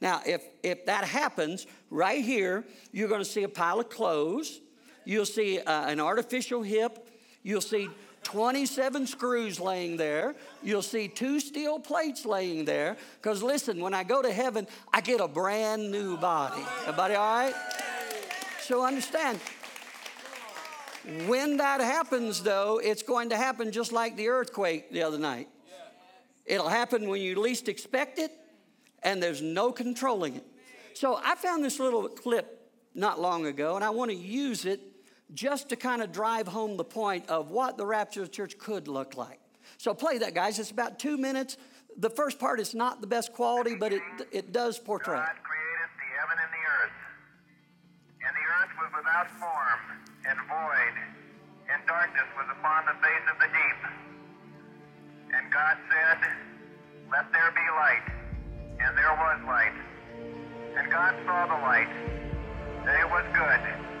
Now, 0.00 0.20
if, 0.26 0.42
if 0.62 0.86
that 0.86 1.04
happens, 1.04 1.66
right 1.88 2.22
here, 2.22 2.64
you're 2.92 3.08
going 3.08 3.22
to 3.22 3.28
see 3.28 3.44
a 3.44 3.48
pile 3.48 3.80
of 3.80 3.88
clothes. 3.88 4.60
You'll 5.04 5.24
see 5.24 5.60
uh, 5.60 5.88
an 5.88 6.00
artificial 6.00 6.62
hip. 6.62 7.08
You'll 7.42 7.60
see 7.60 7.88
27 8.24 9.06
screws 9.06 9.60
laying 9.60 9.96
there. 9.96 10.34
You'll 10.62 10.82
see 10.82 11.08
two 11.08 11.40
steel 11.40 11.78
plates 11.78 12.26
laying 12.26 12.64
there. 12.64 12.96
Because 13.22 13.42
listen, 13.42 13.80
when 13.80 13.94
I 13.94 14.02
go 14.02 14.20
to 14.20 14.32
heaven, 14.32 14.66
I 14.92 15.00
get 15.00 15.20
a 15.20 15.28
brand 15.28 15.90
new 15.90 16.16
body. 16.16 16.62
Everybody 16.82 17.14
all 17.14 17.34
right? 17.34 17.54
So 18.60 18.84
understand, 18.84 19.40
when 21.26 21.58
that 21.58 21.80
happens, 21.80 22.42
though, 22.42 22.80
it's 22.82 23.02
going 23.02 23.30
to 23.30 23.36
happen 23.36 23.72
just 23.72 23.92
like 23.92 24.16
the 24.16 24.28
earthquake 24.28 24.90
the 24.90 25.02
other 25.02 25.18
night. 25.18 25.48
It'll 26.46 26.68
happen 26.68 27.08
when 27.08 27.20
you 27.20 27.40
least 27.40 27.68
expect 27.68 28.18
it, 28.18 28.30
and 29.02 29.22
there's 29.22 29.42
no 29.42 29.72
controlling 29.72 30.36
it. 30.36 30.46
So 30.94 31.20
I 31.22 31.34
found 31.34 31.64
this 31.64 31.80
little 31.80 32.08
clip 32.08 32.70
not 32.94 33.20
long 33.20 33.46
ago, 33.46 33.76
and 33.76 33.84
I 33.84 33.90
want 33.90 34.10
to 34.10 34.16
use 34.16 34.64
it 34.64 34.80
just 35.32 35.68
to 35.70 35.76
kind 35.76 36.02
of 36.02 36.12
drive 36.12 36.46
home 36.46 36.76
the 36.76 36.84
point 36.84 37.28
of 37.28 37.50
what 37.50 37.76
the 37.76 37.86
rapture 37.86 38.22
of 38.22 38.28
the 38.28 38.34
church 38.34 38.58
could 38.58 38.88
look 38.88 39.16
like. 39.16 39.40
So 39.78 39.94
play 39.94 40.18
that, 40.18 40.34
guys. 40.34 40.58
It's 40.58 40.70
about 40.70 40.98
two 40.98 41.16
minutes. 41.16 41.56
The 41.96 42.10
first 42.10 42.38
part 42.38 42.60
is 42.60 42.74
not 42.74 43.00
the 43.00 43.06
best 43.06 43.32
quality, 43.32 43.74
but 43.74 43.92
it, 43.92 44.02
it 44.30 44.52
does 44.52 44.78
portray. 44.78 45.22
Without 48.94 49.26
form 49.42 49.80
and 50.28 50.38
void, 50.46 50.94
and 51.68 51.82
darkness 51.86 52.28
was 52.38 52.46
upon 52.54 52.86
the 52.86 52.96
face 53.02 53.26
of 53.26 53.36
the 53.42 53.50
deep. 53.50 53.80
And 55.34 55.50
God 55.50 55.76
said, 55.90 56.18
Let 57.10 57.26
there 57.32 57.50
be 57.50 57.66
light. 57.74 58.06
And 58.78 58.96
there 58.98 59.14
was 59.14 59.38
light. 59.46 59.78
And 60.78 60.90
God 60.90 61.14
saw 61.26 61.46
the 61.46 61.60
light, 61.62 61.90
that 62.86 63.00
it 63.00 63.10
was 63.10 63.24
good. 63.34 63.93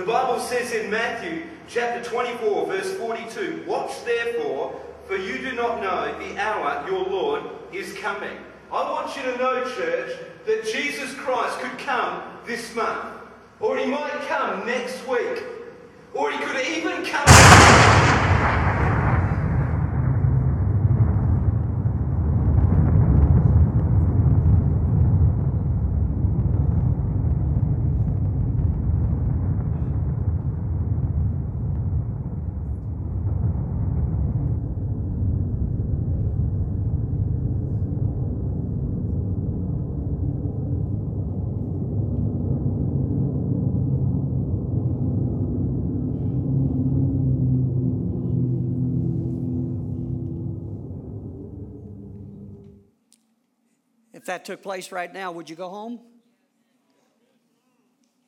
The 0.00 0.06
Bible 0.06 0.40
says 0.40 0.72
in 0.72 0.88
Matthew 0.88 1.42
chapter 1.68 2.02
24, 2.02 2.66
verse 2.68 2.94
42 2.94 3.64
Watch 3.66 4.02
therefore, 4.06 4.80
for 5.04 5.16
you 5.16 5.36
do 5.36 5.52
not 5.52 5.82
know 5.82 6.18
the 6.18 6.40
hour 6.40 6.88
your 6.88 7.04
Lord 7.04 7.42
is 7.70 7.92
coming. 7.98 8.38
I 8.72 8.90
want 8.90 9.14
you 9.14 9.24
to 9.24 9.36
know, 9.36 9.62
church, 9.74 10.18
that 10.46 10.64
Jesus 10.64 11.12
Christ 11.16 11.60
could 11.60 11.78
come 11.80 12.22
this 12.46 12.74
month, 12.74 13.08
or 13.60 13.76
he 13.76 13.84
might 13.84 14.18
come 14.26 14.64
next 14.64 15.06
week, 15.06 15.44
or 16.14 16.30
he 16.30 16.38
could 16.38 16.66
even 16.66 17.04
come. 17.04 18.19
That 54.30 54.44
took 54.44 54.62
place 54.62 54.92
right 54.92 55.12
now, 55.12 55.32
would 55.32 55.50
you 55.50 55.56
go 55.56 55.68
home? 55.68 55.98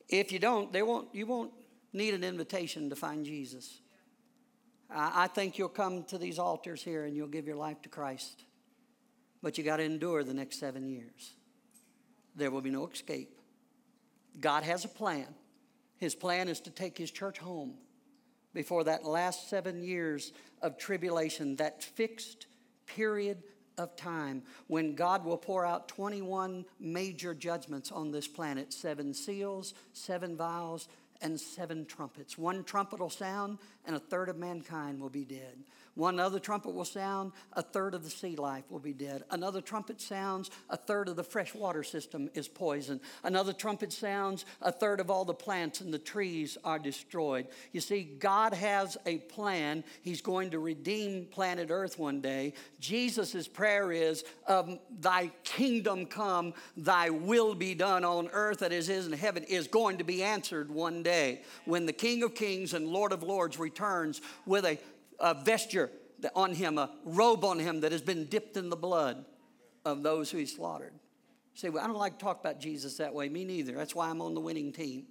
If 0.09 0.33
you 0.33 0.39
don't, 0.39 0.71
they 0.73 0.81
won't, 0.81 1.07
you 1.13 1.25
won't 1.25 1.51
need 1.93 2.13
an 2.13 2.25
invitation 2.25 2.89
to 2.89 2.95
find 2.97 3.25
Jesus. 3.25 3.79
I, 4.93 5.27
think 5.27 5.57
you'll 5.57 5.69
come 5.69 6.03
to 6.05 6.17
these 6.17 6.39
altars 6.39 6.83
here 6.83 7.05
and 7.05 7.15
you'll 7.15 7.29
give 7.29 7.47
your 7.47 7.55
life 7.55 7.81
to 7.83 7.89
Christ. 7.89 8.43
But 9.41 9.57
you 9.57 9.63
got 9.63 9.77
to 9.77 9.83
endure 9.83 10.25
the 10.25 10.33
next 10.33 10.59
seven 10.59 10.89
years. 10.89 11.35
There 12.35 12.51
will 12.51 12.61
be 12.61 12.69
no 12.69 12.85
escape. 12.87 13.39
God 14.41 14.63
has 14.63 14.83
a 14.83 14.89
plan. 14.89 15.27
His 15.97 16.15
plan 16.15 16.49
is 16.49 16.59
to 16.61 16.69
take 16.69 16.97
his 16.97 17.11
church 17.11 17.37
home 17.39 17.75
before 18.53 18.83
that 18.83 19.05
last 19.05 19.49
seven 19.49 19.81
years 19.81 20.33
of 20.61 20.77
tribulation, 20.77 21.55
that 21.55 21.81
fixed 21.81 22.47
period 22.87 23.41
of 23.77 23.95
time 23.95 24.43
when 24.67 24.95
God 24.95 25.25
will 25.25 25.37
pour 25.37 25.65
out 25.65 25.87
21 25.87 26.65
major 26.79 27.33
judgments 27.33 27.91
on 27.91 28.11
this 28.11 28.27
planet 28.27 28.73
seven 28.73 29.13
seals, 29.13 29.73
seven 29.93 30.35
vials, 30.35 30.87
and 31.21 31.39
seven 31.39 31.85
trumpets. 31.85 32.37
One 32.37 32.63
trumpet 32.63 32.99
will 32.99 33.09
sound, 33.09 33.57
and 33.85 33.95
a 33.95 33.99
third 33.99 34.29
of 34.29 34.37
mankind 34.37 34.99
will 34.99 35.09
be 35.09 35.25
dead. 35.25 35.57
One 35.95 36.19
other 36.19 36.39
trumpet 36.39 36.73
will 36.73 36.85
sound, 36.85 37.33
a 37.53 37.61
third 37.61 37.93
of 37.93 38.03
the 38.03 38.09
sea 38.09 38.35
life 38.35 38.63
will 38.71 38.79
be 38.79 38.93
dead. 38.93 39.23
Another 39.29 39.61
trumpet 39.61 40.01
sounds, 40.01 40.49
a 40.71 40.77
third 40.77 41.07
of 41.07 41.15
the 41.15 41.23
fresh 41.23 41.53
water 41.53 41.83
system 41.83 42.31
is 42.33 42.47
poisoned. 42.47 42.99
Another 43.23 43.53
trumpet 43.53 43.93
sounds, 43.93 44.45
a 44.61 44.71
third 44.71 44.99
of 44.99 45.11
all 45.11 45.23
the 45.23 45.35
plants 45.35 45.81
and 45.81 45.93
the 45.93 45.99
trees 45.99 46.57
are 46.63 46.79
destroyed. 46.79 47.45
You 47.73 47.79
see, 47.79 48.03
God 48.03 48.55
has 48.55 48.97
a 49.05 49.19
plan. 49.19 49.83
He's 50.01 50.21
going 50.21 50.49
to 50.51 50.59
redeem 50.59 51.25
planet 51.25 51.67
Earth 51.69 51.99
one 51.99 52.21
day. 52.21 52.53
Jesus' 52.79 53.47
prayer 53.47 53.91
is, 53.91 54.23
um, 54.47 54.79
Thy 54.99 55.27
kingdom 55.43 56.07
come, 56.07 56.55
thy 56.75 57.11
will 57.11 57.53
be 57.53 57.75
done 57.75 58.03
on 58.03 58.29
earth 58.33 58.63
as 58.63 58.69
that 58.69 58.71
is 58.71 59.07
in 59.07 59.13
heaven, 59.13 59.43
is 59.43 59.67
going 59.67 59.97
to 59.97 60.03
be 60.03 60.23
answered 60.23 60.71
one 60.71 61.03
day 61.03 61.41
when 61.65 61.85
the 61.85 61.93
King 61.93 62.23
of 62.23 62.33
Kings 62.33 62.73
and 62.73 62.87
Lord 62.87 63.11
of 63.11 63.21
Lords 63.21 63.59
returns 63.59 63.72
with 64.45 64.65
a 64.65 64.77
a 65.19 65.33
vesture 65.33 65.89
on 66.35 66.53
him, 66.53 66.77
a 66.77 66.89
robe 67.05 67.43
on 67.43 67.59
him 67.59 67.81
that 67.81 67.91
has 67.91 68.01
been 68.01 68.25
dipped 68.25 68.57
in 68.57 68.69
the 68.69 68.75
blood 68.75 69.25
of 69.85 70.03
those 70.03 70.31
who 70.31 70.37
he 70.37 70.45
slaughtered. 70.45 70.93
You 70.93 71.59
say, 71.59 71.69
well, 71.69 71.83
I 71.83 71.87
don't 71.87 71.97
like 71.97 72.17
to 72.17 72.23
talk 72.23 72.39
about 72.39 72.59
Jesus 72.59 72.97
that 72.97 73.13
way. 73.13 73.29
Me 73.29 73.43
neither. 73.43 73.73
That's 73.73 73.93
why 73.93 74.09
I'm 74.09 74.21
on 74.21 74.33
the 74.33 74.39
winning 74.39 74.71
team. 74.71 75.05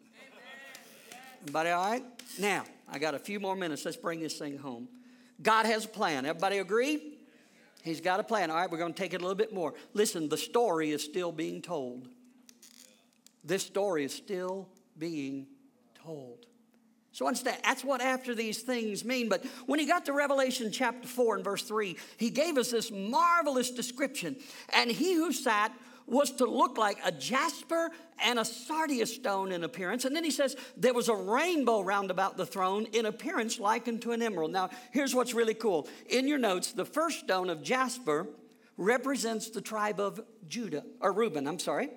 Everybody 1.43 1.71
all 1.71 1.91
right? 1.91 2.05
Now, 2.39 2.65
I 2.89 2.99
got 2.99 3.15
a 3.15 3.19
few 3.19 3.41
more 3.41 3.57
minutes. 3.57 3.85
Let's 3.85 3.97
bring 3.97 4.21
this 4.21 4.39
thing 4.39 4.59
home. 4.59 4.89
God 5.43 5.67
has 5.67 5.85
a 5.85 5.89
plan. 5.89 6.25
Everybody 6.25 6.59
agree? 6.59 7.19
He's 7.83 8.01
got 8.01 8.21
a 8.21 8.23
plan. 8.23 8.51
All 8.51 8.57
right, 8.57 8.71
we're 8.71 8.79
going 8.79 8.95
to 8.95 8.99
take 8.99 9.13
it 9.13 9.21
a 9.21 9.25
little 9.25 9.35
bit 9.35 9.53
more. 9.53 9.75
Listen, 9.93 10.29
the 10.29 10.37
story 10.37 10.93
is 10.93 11.03
still 11.03 11.33
being 11.33 11.61
told. 11.61 12.09
This 13.43 13.65
story 13.65 14.05
is 14.05 14.15
still 14.15 14.69
being 14.97 15.49
told. 16.01 16.47
So 17.13 17.31
that's 17.45 17.85
what 17.85 18.01
after 18.01 18.35
these 18.35 18.63
things 18.63 19.05
mean. 19.05 19.29
But 19.29 19.45
when 19.67 19.79
he 19.79 19.87
got 19.87 20.07
to 20.07 20.15
Revelation 20.15 20.73
chapter 20.73 21.07
4 21.07 21.37
and 21.37 21.45
verse 21.45 21.63
3, 21.63 21.97
he 22.17 22.31
gave 22.31 22.57
us 22.57 22.71
this 22.71 22.91
marvelous 22.91 23.71
description. 23.71 24.37
And 24.75 24.91
he 24.91 25.15
who 25.15 25.31
sat 25.31 25.73
was 26.07 26.33
to 26.33 26.47
look 26.47 26.79
like 26.79 26.99
a 27.05 27.13
jasper 27.13 27.91
and 28.25 28.39
a 28.39 28.45
sardius 28.45 29.15
stone 29.15 29.53
in 29.53 29.63
appearance. 29.63 30.05
And 30.05 30.17
then 30.17 30.25
he 30.25 30.31
says 30.31 30.57
there 30.77 30.95
was 30.95 31.09
a 31.09 31.15
rainbow 31.15 31.83
round 31.83 32.11
about 32.11 32.37
the 32.37 32.47
throne 32.47 32.87
in 32.93 33.07
appearance 33.07 33.61
likened 33.61 34.03
to 34.03 34.13
an 34.13 34.23
emerald. 34.23 34.51
Now, 34.51 34.71
here's 34.91 35.15
what's 35.15 35.35
really 35.35 35.55
cool. 35.55 35.89
In 36.09 36.27
your 36.27 36.39
notes, 36.39 36.73
the 36.73 36.85
first 36.85 37.21
stone 37.21 37.51
of 37.51 37.63
jasper 37.63 38.27
represents 38.77 39.51
the 39.51 39.61
tribe 39.61 40.01
of 40.01 40.21
Judah, 40.49 40.85
or 41.01 41.13
Reuben, 41.13 41.47
I'm 41.47 41.59
sorry. 41.59 41.91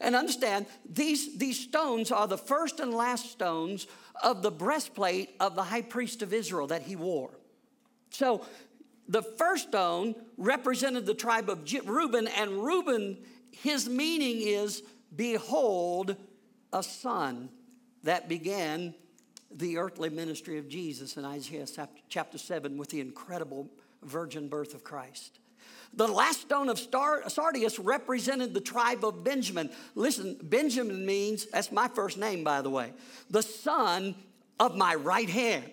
And 0.00 0.14
understand, 0.14 0.66
these, 0.88 1.38
these 1.38 1.58
stones 1.58 2.10
are 2.10 2.26
the 2.26 2.36
first 2.36 2.80
and 2.80 2.92
last 2.92 3.30
stones 3.30 3.86
of 4.22 4.42
the 4.42 4.50
breastplate 4.50 5.30
of 5.40 5.54
the 5.54 5.64
high 5.64 5.82
priest 5.82 6.22
of 6.22 6.32
Israel 6.32 6.66
that 6.68 6.82
he 6.82 6.96
wore. 6.96 7.30
So 8.10 8.44
the 9.08 9.22
first 9.22 9.68
stone 9.68 10.14
represented 10.36 11.06
the 11.06 11.14
tribe 11.14 11.50
of 11.50 11.70
Reuben, 11.84 12.28
and 12.28 12.64
Reuben, 12.64 13.18
his 13.50 13.88
meaning 13.88 14.40
is, 14.40 14.82
Behold, 15.14 16.16
a 16.72 16.82
son 16.82 17.48
that 18.02 18.28
began 18.28 18.94
the 19.50 19.78
earthly 19.78 20.10
ministry 20.10 20.58
of 20.58 20.68
Jesus 20.68 21.16
in 21.16 21.24
Isaiah 21.24 21.66
chapter 22.08 22.38
7 22.38 22.76
with 22.76 22.90
the 22.90 23.00
incredible 23.00 23.70
virgin 24.02 24.48
birth 24.48 24.74
of 24.74 24.82
Christ. 24.82 25.38
The 25.96 26.08
last 26.08 26.40
stone 26.42 26.68
of 26.68 26.78
sardius 26.78 27.78
represented 27.78 28.52
the 28.52 28.60
tribe 28.60 29.04
of 29.04 29.22
Benjamin. 29.22 29.70
Listen, 29.94 30.36
Benjamin 30.42 31.06
means, 31.06 31.46
that's 31.46 31.70
my 31.70 31.88
first 31.88 32.18
name, 32.18 32.42
by 32.42 32.62
the 32.62 32.70
way, 32.70 32.92
the 33.30 33.42
son 33.42 34.16
of 34.58 34.76
my 34.76 34.94
right 34.96 35.28
hand. 35.28 35.70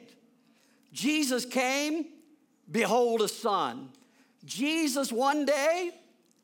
Jesus 0.93 1.45
came, 1.45 2.05
behold, 2.69 3.21
a 3.21 3.27
son. 3.27 3.89
Jesus 4.45 5.11
one 5.11 5.45
day 5.45 5.91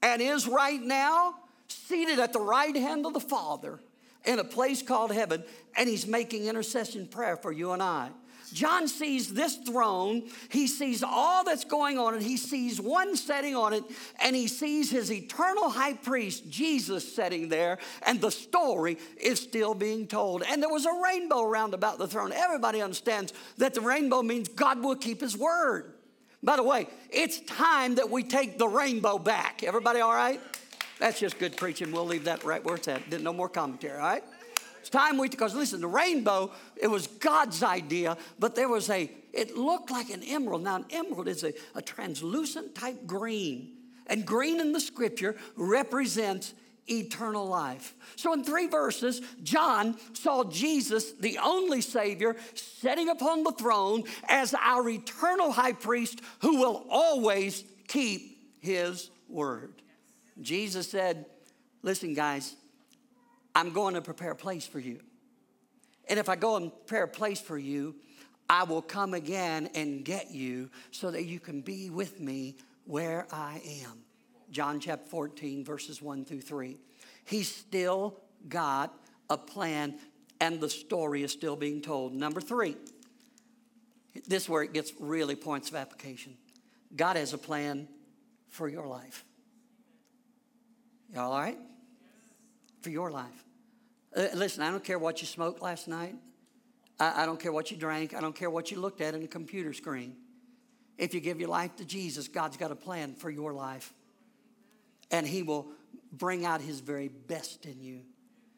and 0.02 0.22
is 0.22 0.48
right 0.48 0.82
now 0.82 1.36
seated 1.68 2.20
at 2.20 2.34
the 2.34 2.40
right 2.40 2.76
hand 2.76 3.06
of 3.06 3.14
the 3.14 3.20
Father 3.20 3.80
in 4.26 4.40
a 4.40 4.44
place 4.44 4.82
called 4.82 5.12
heaven, 5.12 5.44
and 5.76 5.88
he's 5.88 6.08
making 6.08 6.46
intercession 6.46 7.08
prayer 7.08 7.38
for 7.38 7.52
you 7.52 7.72
and 7.72 7.84
I. 7.84 8.10
John 8.52 8.88
sees 8.88 9.34
this 9.34 9.56
throne, 9.58 10.24
he 10.50 10.68
sees 10.68 11.04
all 11.04 11.44
that's 11.44 11.66
going 11.66 11.98
on, 11.98 12.14
and 12.14 12.24
he 12.24 12.38
sees 12.38 12.80
one 12.80 13.16
setting 13.16 13.56
on 13.56 13.74
it, 13.74 13.84
and 14.22 14.36
he 14.36 14.48
sees 14.48 14.90
his 14.90 15.12
eternal 15.12 15.70
high 15.70 15.94
priest, 15.94 16.50
Jesus, 16.50 17.16
sitting 17.16 17.50
there, 17.50 17.78
and 18.04 18.22
the 18.22 18.32
story 18.32 18.98
is 19.20 19.40
still 19.40 19.74
being 19.74 20.08
told. 20.08 20.44
And 20.44 20.62
there 20.62 20.70
was 20.70 20.86
a 20.86 21.02
rainbow 21.04 21.44
round 21.44 21.74
about 21.74 21.98
the 21.98 22.08
throne. 22.08 22.32
Everybody 22.32 22.82
understands 22.82 23.34
that 23.58 23.74
the 23.74 23.82
rainbow 23.82 24.22
means 24.22 24.48
God 24.48 24.82
will 24.82 24.96
keep 24.96 25.22
his 25.22 25.36
word. 25.36 25.94
By 26.44 26.56
the 26.56 26.64
way, 26.64 26.88
it's 27.10 27.40
time 27.42 27.96
that 27.96 28.10
we 28.10 28.24
take 28.24 28.58
the 28.58 28.68
rainbow 28.68 29.18
back. 29.18 29.64
Everybody 29.64 30.00
all 30.00 30.14
right? 30.14 30.40
That's 31.00 31.20
just 31.20 31.38
good 31.40 31.58
preaching. 31.58 31.92
We'll 31.92 32.06
leave 32.06 32.26
that 32.26 32.44
right 32.44 32.64
where 32.64 32.76
it's 32.76 32.88
at. 32.88 33.22
No 33.22 33.34
more 33.34 33.50
commentary, 33.50 34.00
all 34.00 34.06
right? 34.06 34.24
Time 34.90 35.18
we, 35.18 35.30
because 35.30 35.56
listen, 35.56 35.82
the 35.82 35.88
rainbow, 35.88 36.52
it 36.76 36.88
was 36.88 37.08
God's 37.08 37.64
idea, 37.64 38.18
but 38.40 38.56
there 38.56 38.70
was 38.70 38.90
a, 38.90 39.10
it 39.34 39.56
looked 39.58 39.92
like 39.92 40.10
an 40.10 40.24
emerald. 40.24 40.64
Now, 40.64 40.78
an 40.78 40.86
emerald 40.92 41.28
is 41.28 41.44
a, 41.44 41.54
a 41.76 41.82
translucent 41.82 42.76
type 42.76 43.06
green. 43.06 43.74
And 44.08 44.26
green 44.26 44.60
in 44.60 44.72
the 44.72 44.80
scripture 44.80 45.36
represents 45.56 46.54
eternal 46.90 47.46
life. 47.46 47.94
So, 48.16 48.34
in 48.34 48.44
three 48.44 48.68
verses, 48.68 49.22
John 49.44 49.98
saw 50.14 50.44
Jesus, 50.46 51.12
the 51.14 51.38
only 51.44 51.82
Savior, 51.82 52.36
sitting 52.54 53.10
upon 53.10 53.44
the 53.44 53.52
throne 53.52 54.04
as 54.28 54.54
our 54.54 54.88
eternal 54.88 55.52
high 55.52 55.74
priest 55.74 56.22
who 56.40 56.60
will 56.60 56.86
always 56.90 57.64
keep 57.88 58.56
his 58.60 59.10
word. 59.28 59.82
Jesus 60.42 60.90
said, 60.90 61.26
Listen, 61.84 62.14
guys, 62.14 62.56
I'm 63.58 63.72
going 63.72 63.96
to 63.96 64.02
prepare 64.02 64.34
a 64.34 64.36
place 64.36 64.68
for 64.68 64.80
you. 64.80 65.00
And 66.08 66.20
if 66.20 66.30
I 66.30 66.36
go 66.36 66.58
and 66.58 66.72
prepare 66.72 67.06
a 67.06 67.08
place 67.08 67.42
for 67.42 67.58
you, 67.58 67.96
I 68.48 68.66
will 68.66 68.84
come 68.84 69.16
again 69.16 69.72
and 69.74 70.06
get 70.06 70.30
you 70.30 70.70
so 70.92 71.10
that 71.10 71.26
you 71.26 71.40
can 71.40 71.62
be 71.62 71.90
with 71.90 72.20
me 72.20 72.58
where 72.86 73.26
I 73.32 73.60
am. 73.84 74.04
John 74.52 74.80
chapter 74.80 75.10
14, 75.10 75.66
verses 75.66 76.04
1 76.04 76.26
through 76.26 76.42
3. 76.42 76.78
He's 77.26 77.54
still 77.54 78.20
got 78.48 78.94
a 79.28 79.40
plan. 79.40 79.96
and 80.40 80.62
the 80.62 80.70
story 80.70 81.24
is 81.24 81.32
still 81.32 81.56
being 81.56 81.82
told. 81.82 82.14
Number 82.14 82.40
three, 82.40 82.78
this 84.28 84.44
is 84.44 84.50
where 84.50 84.62
it 84.62 84.72
gets 84.72 84.94
really 85.00 85.36
points 85.36 85.68
of 85.70 85.76
application. 85.76 86.38
God 86.96 87.16
has 87.16 87.34
a 87.34 87.40
plan 87.40 87.88
for 88.50 88.70
your 88.70 88.86
life. 88.86 89.26
You 91.12 91.22
all 91.22 91.32
right? 91.32 91.58
For 92.84 92.92
your 92.92 93.10
life. 93.10 93.47
Uh, 94.16 94.28
listen, 94.34 94.64
I 94.64 94.72
don't 94.72 94.84
care 94.84 95.00
what 95.00 95.22
you 95.22 95.28
smoked 95.28 95.62
last 95.62 95.88
night. 95.88 96.16
I, 97.00 97.24
I 97.24 97.26
don't 97.26 97.40
care 97.40 97.52
what 97.52 97.72
you 97.72 97.78
drank. 97.78 98.14
I 98.14 98.22
don't 98.22 98.36
care 98.36 98.50
what 98.50 98.72
you 98.72 98.80
looked 98.80 99.02
at 99.02 99.14
in 99.14 99.24
a 99.24 99.28
computer 99.28 99.74
screen. 99.74 100.16
If 100.98 101.14
you 101.14 101.20
give 101.20 101.40
your 101.40 101.50
life 101.50 101.76
to 101.78 101.86
Jesus, 101.86 102.28
God's 102.28 102.58
got 102.58 102.72
a 102.72 102.76
plan 102.76 103.14
for 103.14 103.30
your 103.30 103.54
life. 103.54 103.94
And 105.12 105.28
He 105.28 105.44
will 105.44 105.68
bring 106.12 106.46
out 106.46 106.62
His 106.62 106.80
very 106.80 107.08
best 107.08 107.66
in 107.66 107.82
you. 107.82 108.02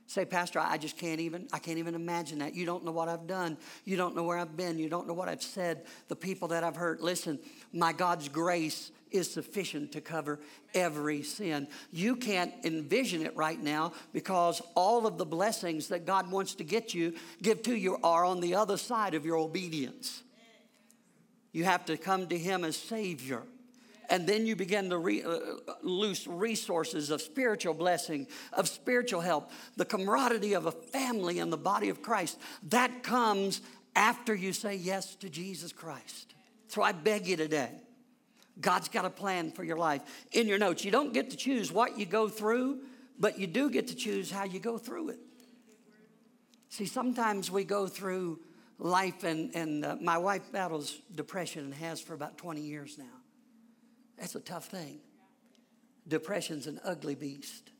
Say, 0.07 0.25
Pastor, 0.25 0.59
I 0.59 0.77
just 0.77 0.97
can't 0.97 1.19
even, 1.19 1.47
I 1.53 1.59
can't 1.59 1.77
even 1.77 1.93
imagine 1.93 2.39
that. 2.39 2.55
You 2.55 2.65
don't 2.65 2.83
know 2.83 2.91
what 2.91 3.09
I've 3.09 3.27
done. 3.27 3.57
You 3.85 3.95
don't 3.95 4.15
know 4.15 4.23
where 4.23 4.39
I've 4.39 4.57
been. 4.57 4.79
You 4.79 4.89
don't 4.89 5.07
know 5.07 5.13
what 5.13 5.29
I've 5.29 5.43
said, 5.43 5.85
the 6.07 6.15
people 6.15 6.47
that 6.47 6.63
I've 6.63 6.75
hurt. 6.75 6.99
Listen, 6.99 7.37
my 7.71 7.93
God's 7.93 8.27
grace 8.27 8.89
is 9.11 9.31
sufficient 9.31 9.91
to 9.93 10.01
cover 10.01 10.39
every 10.73 11.23
sin. 11.23 11.67
You 11.91 12.15
can't 12.15 12.53
envision 12.63 13.25
it 13.25 13.35
right 13.35 13.61
now 13.61 13.93
because 14.13 14.61
all 14.75 15.07
of 15.07 15.17
the 15.17 15.25
blessings 15.25 15.87
that 15.87 16.05
God 16.05 16.31
wants 16.31 16.55
to 16.55 16.63
get 16.63 16.93
you, 16.93 17.13
give 17.41 17.63
to 17.63 17.75
you, 17.75 17.97
are 18.03 18.25
on 18.25 18.39
the 18.39 18.55
other 18.55 18.77
side 18.77 19.13
of 19.13 19.25
your 19.25 19.37
obedience. 19.37 20.23
You 21.51 21.63
have 21.63 21.85
to 21.85 21.97
come 21.97 22.27
to 22.27 22.37
Him 22.37 22.63
as 22.63 22.77
Savior 22.77 23.43
and 24.09 24.25
then 24.25 24.45
you 24.45 24.55
begin 24.55 24.89
to 24.89 24.97
re, 24.97 25.23
uh, 25.23 25.39
loose 25.83 26.27
resources 26.27 27.11
of 27.11 27.21
spiritual 27.21 27.73
blessing, 27.73 28.27
of 28.53 28.67
spiritual 28.67 29.21
help, 29.21 29.51
the 29.77 29.85
camaraderie 29.85 30.53
of 30.53 30.65
a 30.65 30.71
family 30.71 31.39
in 31.39 31.49
the 31.49 31.57
body 31.57 31.89
of 31.89 32.01
Christ. 32.01 32.39
That 32.69 33.03
comes 33.03 33.61
after 33.95 34.33
you 34.33 34.53
say 34.53 34.75
yes 34.75 35.15
to 35.17 35.29
Jesus 35.29 35.71
Christ. 35.71 36.33
So 36.67 36.81
I 36.81 36.91
beg 36.91 37.27
you 37.27 37.37
today. 37.37 37.69
God's 38.61 38.89
got 38.89 39.05
a 39.05 39.09
plan 39.09 39.51
for 39.51 39.63
your 39.63 39.77
life. 39.77 40.01
In 40.31 40.47
your 40.47 40.57
notes, 40.57 40.83
you 40.83 40.91
don't 40.91 41.13
get 41.13 41.29
to 41.31 41.37
choose 41.37 41.71
what 41.71 41.97
you 41.97 42.05
go 42.05 42.27
through, 42.27 42.81
but 43.17 43.39
you 43.39 43.47
do 43.47 43.69
get 43.69 43.87
to 43.87 43.95
choose 43.95 44.29
how 44.29 44.43
you 44.43 44.59
go 44.59 44.77
through 44.77 45.09
it. 45.09 45.19
See, 46.69 46.85
sometimes 46.85 47.49
we 47.49 47.63
go 47.63 47.87
through 47.87 48.39
life, 48.77 49.23
and, 49.23 49.53
and 49.55 49.85
uh, 49.85 49.95
my 50.01 50.17
wife 50.17 50.51
battles 50.51 50.99
depression 51.13 51.65
and 51.65 51.73
has 51.73 51.99
for 51.99 52.13
about 52.13 52.37
20 52.37 52.61
years 52.61 52.97
now. 52.97 53.05
That's 54.17 54.35
a 54.35 54.39
tough 54.39 54.65
thing. 54.65 54.99
Depression's 56.07 56.67
an 56.67 56.79
ugly 56.83 57.15
beast. 57.15 57.71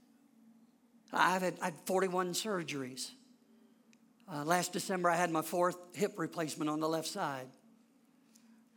I've 1.11 1.41
had, 1.41 1.55
I 1.61 1.65
had 1.65 1.75
41 1.85 2.33
surgeries. 2.33 3.11
Uh, 4.31 4.43
last 4.43 4.73
December, 4.73 5.09
I 5.09 5.15
had 5.15 5.31
my 5.31 5.41
fourth 5.41 5.77
hip 5.93 6.13
replacement 6.17 6.69
on 6.69 6.79
the 6.79 6.89
left 6.89 7.07
side. 7.07 7.47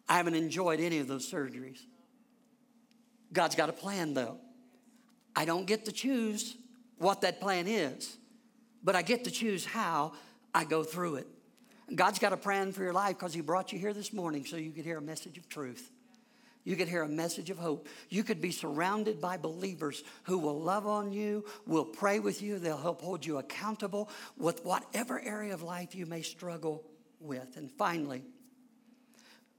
I 0.09 0.17
haven't 0.17 0.35
enjoyed 0.35 0.81
any 0.81 0.99
of 0.99 1.09
those 1.09 1.31
surgeries. 1.31 1.81
God's 3.33 3.55
got 3.55 3.69
a 3.69 3.73
plan, 3.73 4.15
though. 4.15 4.39
I 5.35 5.45
don't 5.45 5.67
get 5.67 5.87
to 5.87 5.93
choose 5.93 6.57
what 6.99 7.23
that 7.23 7.41
plan 7.41 7.67
is, 7.67 8.17
but 8.83 8.95
I 8.95 9.03
get 9.03 9.25
to 9.25 9.31
choose 9.31 9.65
how 9.65 10.13
I 10.55 10.65
go 10.65 10.85
through 10.85 11.17
it. 11.17 11.27
God's 11.95 12.19
got 12.19 12.33
a 12.33 12.37
plan 12.37 12.73
for 12.73 12.83
your 12.83 12.93
life 12.93 13.19
because 13.19 13.35
He 13.35 13.41
brought 13.41 13.73
you 13.73 13.79
here 13.79 13.93
this 13.93 14.13
morning 14.13 14.45
so 14.45 14.57
you 14.57 14.71
could 14.71 14.85
hear 14.85 14.99
a 14.99 15.03
message 15.03 15.39
of 15.39 15.49
truth. 15.49 15.91
You 16.65 16.77
could 16.77 16.89
hear 16.89 17.03
a 17.03 17.09
message 17.09 17.51
of 17.51 17.59
hope. 17.59 17.89
You 18.09 18.23
could 18.23 18.41
be 18.41 18.53
surrounded 18.53 19.21
by 19.21 19.37
believers 19.37 20.05
who 20.25 20.39
will 20.39 20.61
love 20.61 20.87
on 20.87 21.13
you, 21.13 21.45
will 21.67 21.85
pray 21.85 22.21
with 22.21 22.41
you, 22.41 22.59
they'll 22.59 22.77
help 22.77 23.03
hold 23.03 23.27
you 23.27 23.39
accountable 23.39 24.09
with 24.37 24.65
whatever 24.65 25.21
area 25.21 25.55
of 25.55 25.63
life 25.63 25.95
you 25.95 26.07
may 26.07 26.23
struggle 26.23 26.85
with. 27.19 27.57
And 27.57 27.71
finally, 27.73 28.23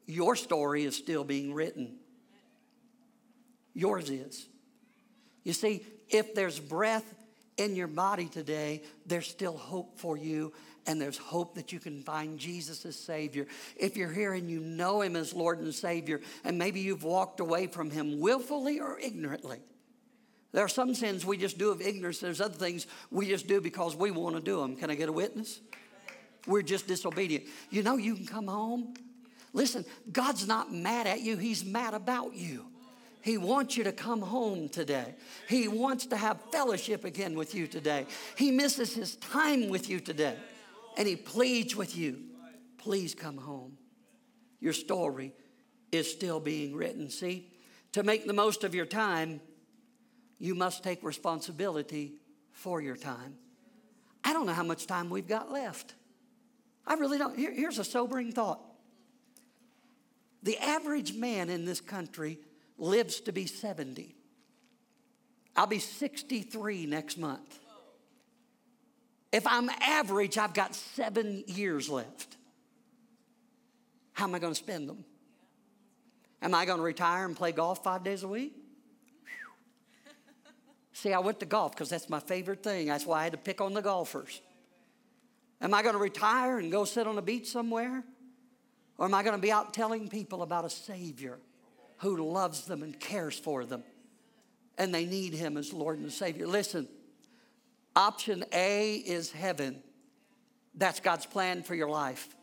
your 0.06 0.36
story 0.36 0.84
is 0.84 0.96
still 0.96 1.26
being 1.26 1.54
written. 1.54 1.98
Yours 3.74 4.10
is. 4.10 4.48
You 5.44 5.54
see, 5.54 5.86
if 6.10 6.36
there's 6.36 6.60
breath 6.60 7.14
in 7.58 7.76
your 7.76 7.88
body 7.88 8.26
today, 8.26 8.84
there's 9.06 9.28
still 9.28 9.58
hope 9.58 9.98
for 10.00 10.18
you 10.18 10.54
and 10.86 11.00
there's 11.00 11.18
hope 11.18 11.56
that 11.56 11.72
you 11.72 11.80
can 11.80 12.02
find 12.02 12.38
Jesus 12.38 12.86
as 12.86 12.96
Savior. 12.96 13.48
If 13.78 13.96
you're 13.96 14.12
here 14.12 14.34
and 14.34 14.50
you 14.50 14.60
know 14.60 15.02
Him 15.02 15.16
as 15.16 15.34
Lord 15.34 15.60
and 15.60 15.74
Savior, 15.74 16.22
and 16.44 16.58
maybe 16.58 16.82
you've 16.82 17.04
walked 17.04 17.40
away 17.40 17.68
from 17.68 17.90
Him 17.90 18.20
willfully 18.20 18.80
or 18.80 19.00
ignorantly. 19.00 19.60
There 20.52 20.64
are 20.64 20.70
some 20.70 20.94
sins 20.94 21.26
we 21.26 21.38
just 21.38 21.58
do 21.58 21.72
of 21.72 21.82
ignorance. 21.82 22.20
There's 22.20 22.42
other 22.42 22.54
things 22.54 22.86
we 23.10 23.28
just 23.28 23.48
do 23.48 23.60
because 23.60 23.96
we 23.96 24.12
want 24.12 24.36
to 24.36 24.42
do 24.42 24.60
them. 24.60 24.76
Can 24.76 24.92
I 24.92 24.96
get 24.96 25.10
a 25.10 25.14
witness? 25.14 25.60
We're 26.46 26.62
just 26.62 26.88
disobedient. 26.88 27.46
You 27.70 27.82
know, 27.82 27.98
you 27.98 28.16
can 28.16 28.26
come 28.26 28.48
home. 28.48 28.94
Listen, 29.54 29.86
God's 30.12 30.48
not 30.48 30.74
mad 30.74 31.08
at 31.08 31.22
you, 31.22 31.38
He's 31.38 31.64
mad 31.64 31.94
about 31.94 32.36
you. 32.36 32.66
He 33.24 33.38
wants 33.38 33.78
you 33.78 33.86
to 33.86 33.92
come 33.92 34.22
home 34.22 34.70
today. 34.70 35.16
He 35.48 35.68
wants 35.68 36.06
to 36.08 36.18
have 36.18 36.40
fellowship 36.52 37.06
again 37.06 37.36
with 37.36 37.56
you 37.56 37.68
today. 37.68 38.06
He 38.38 38.52
misses 38.52 38.94
His 38.94 39.16
time 39.16 39.70
with 39.70 39.90
you 39.90 40.00
today 40.00 40.36
and 40.98 41.08
he 41.08 41.16
pleads 41.16 41.76
with 41.76 41.98
you, 41.98 42.20
please 42.78 43.16
come 43.16 43.38
home. 43.38 43.78
Your 44.60 44.74
story 44.74 45.34
is 45.92 46.10
still 46.10 46.40
being 46.40 46.76
written. 46.76 47.10
See, 47.10 47.52
to 47.94 48.04
make 48.04 48.26
the 48.26 48.34
most 48.34 48.64
of 48.64 48.74
your 48.74 48.86
time, 48.86 49.42
you 50.40 50.56
must 50.56 50.84
take 50.84 51.04
responsibility 51.04 52.14
for 52.52 52.82
your 52.82 52.96
time. 52.96 53.36
I 54.24 54.34
don't 54.34 54.46
know 54.46 54.54
how 54.54 54.64
much 54.64 54.88
time 54.88 55.10
we've 55.10 55.28
got 55.28 55.52
left. 55.52 55.96
I 56.86 56.96
really 56.96 57.18
don't. 57.18 57.38
Here, 57.38 57.54
here's 57.54 57.80
a 57.80 57.84
sobering 57.84 58.32
thought. 58.32 58.62
The 60.44 60.58
average 60.58 61.14
man 61.14 61.50
in 61.50 61.66
this 61.66 61.82
country 61.82 62.40
lives 62.78 63.22
to 63.22 63.32
be 63.32 63.46
70. 63.46 64.16
I'll 65.56 65.68
be 65.68 65.80
63 65.80 66.86
next 66.86 67.18
month. 67.18 67.60
If 69.32 69.48
I'm 69.48 69.70
average, 69.82 70.38
I've 70.38 70.54
got 70.54 70.76
seven 70.76 71.44
years 71.48 71.90
left. 71.90 72.38
How 74.14 74.26
am 74.26 74.36
I 74.36 74.40
going 74.40 74.54
to 74.54 74.60
spend 74.60 74.88
them? 74.88 75.04
Am 76.42 76.54
I 76.54 76.66
going 76.66 76.78
to 76.78 76.84
retire 76.84 77.26
and 77.26 77.36
play 77.36 77.52
golf 77.52 77.84
five 77.84 78.04
days 78.04 78.24
a 78.24 78.28
week? 78.28 78.56
See, 80.94 81.14
I 81.14 81.20
went 81.20 81.40
to 81.40 81.46
golf 81.46 81.72
because 81.72 81.90
that's 81.90 82.10
my 82.10 82.20
favorite 82.20 82.62
thing. 82.62 82.88
That's 82.88 83.06
why 83.06 83.22
I 83.22 83.24
had 83.24 83.34
to 83.34 83.38
pick 83.38 83.60
on 83.60 83.74
the 83.74 83.82
golfers. 83.82 84.42
Am 85.62 85.74
I 85.74 85.82
going 85.82 85.94
to 85.96 86.00
retire 86.00 86.60
and 86.60 86.72
go 86.72 86.86
sit 86.86 87.08
on 87.08 87.18
a 87.18 87.22
beach 87.22 87.48
somewhere? 87.48 88.04
Or 88.98 89.06
am 89.06 89.14
I 89.16 89.24
going 89.24 89.36
to 89.36 89.42
be 89.42 89.52
out 89.52 89.74
telling 89.74 90.08
people 90.10 90.44
about 90.44 90.66
a 90.66 90.70
Savior 90.70 91.40
who 92.04 92.18
loves 92.18 92.66
them 92.66 92.84
and 92.84 93.00
cares 93.00 93.38
for 93.38 93.66
them 93.66 93.84
and 94.78 94.94
they 94.94 95.06
need 95.06 95.34
Him 95.34 95.58
as 95.58 95.74
Lord 95.74 95.98
and 95.98 96.12
Savior? 96.12 96.46
Listen, 96.46 96.88
Option 97.96 98.44
A 98.54 98.96
is 98.96 99.32
heaven. 99.32 99.82
That's 100.76 101.00
God's 101.00 101.26
plan 101.26 101.64
for 101.64 101.76
your 101.76 101.90
life. 101.90 102.36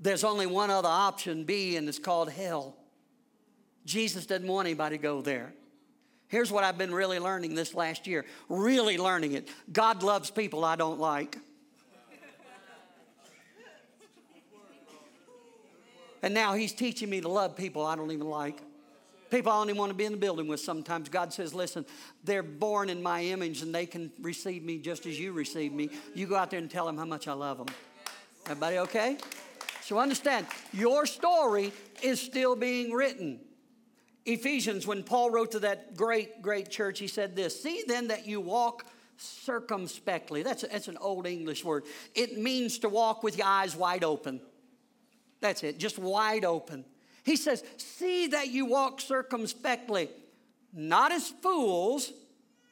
There's 0.00 0.24
only 0.24 0.46
one 0.46 0.70
other 0.70 0.88
option, 0.88 1.44
B, 1.44 1.76
and 1.76 1.88
it's 1.88 1.98
called 1.98 2.30
hell. 2.30 2.76
Jesus 3.84 4.26
didn't 4.26 4.48
want 4.48 4.66
anybody 4.66 4.96
to 4.96 5.02
go 5.02 5.20
there. 5.20 5.52
Here's 6.28 6.50
what 6.50 6.64
I've 6.64 6.78
been 6.78 6.94
really 6.94 7.18
learning 7.18 7.54
this 7.54 7.74
last 7.74 8.06
year, 8.06 8.24
really 8.48 8.98
learning 8.98 9.32
it. 9.32 9.48
God 9.72 10.02
loves 10.02 10.30
people 10.30 10.64
I 10.64 10.76
don't 10.76 10.98
like. 10.98 11.36
And 16.22 16.34
now 16.34 16.54
He's 16.54 16.72
teaching 16.72 17.08
me 17.08 17.20
to 17.20 17.28
love 17.28 17.56
people 17.56 17.84
I 17.84 17.96
don't 17.96 18.10
even 18.10 18.28
like. 18.28 18.60
People 19.30 19.52
I 19.52 19.60
don't 19.60 19.68
even 19.70 19.78
want 19.78 19.90
to 19.90 19.96
be 19.96 20.04
in 20.04 20.12
the 20.12 20.18
building 20.18 20.48
with 20.48 20.60
sometimes. 20.60 21.08
God 21.08 21.32
says, 21.32 21.54
listen, 21.54 21.86
they're 22.24 22.42
born 22.42 22.90
in 22.90 23.00
my 23.02 23.22
image 23.22 23.62
and 23.62 23.72
they 23.72 23.86
can 23.86 24.10
receive 24.20 24.64
me 24.64 24.78
just 24.78 25.06
as 25.06 25.18
you 25.18 25.32
receive 25.32 25.72
me. 25.72 25.90
You 26.14 26.26
go 26.26 26.36
out 26.36 26.50
there 26.50 26.58
and 26.58 26.70
tell 26.70 26.84
them 26.84 26.98
how 26.98 27.04
much 27.04 27.28
I 27.28 27.32
love 27.32 27.58
them. 27.58 27.68
Everybody 28.46 28.78
okay? 28.78 29.18
So 29.82 29.98
understand, 29.98 30.46
your 30.72 31.06
story 31.06 31.72
is 32.02 32.20
still 32.20 32.56
being 32.56 32.92
written. 32.92 33.40
Ephesians, 34.26 34.86
when 34.86 35.02
Paul 35.02 35.30
wrote 35.30 35.52
to 35.52 35.60
that 35.60 35.96
great, 35.96 36.42
great 36.42 36.68
church, 36.70 36.98
he 36.98 37.06
said 37.06 37.36
this 37.36 37.62
See 37.62 37.84
then 37.86 38.08
that 38.08 38.26
you 38.26 38.40
walk 38.40 38.84
circumspectly. 39.16 40.42
That's, 40.42 40.62
that's 40.62 40.88
an 40.88 40.96
old 40.98 41.26
English 41.26 41.64
word. 41.64 41.84
It 42.14 42.38
means 42.38 42.78
to 42.80 42.88
walk 42.88 43.22
with 43.22 43.38
your 43.38 43.46
eyes 43.46 43.76
wide 43.76 44.04
open. 44.04 44.40
That's 45.40 45.62
it, 45.62 45.78
just 45.78 45.98
wide 45.98 46.44
open. 46.44 46.84
He 47.24 47.36
says, 47.36 47.62
See 47.76 48.28
that 48.28 48.48
you 48.48 48.66
walk 48.66 49.00
circumspectly, 49.00 50.08
not 50.72 51.12
as 51.12 51.28
fools, 51.28 52.12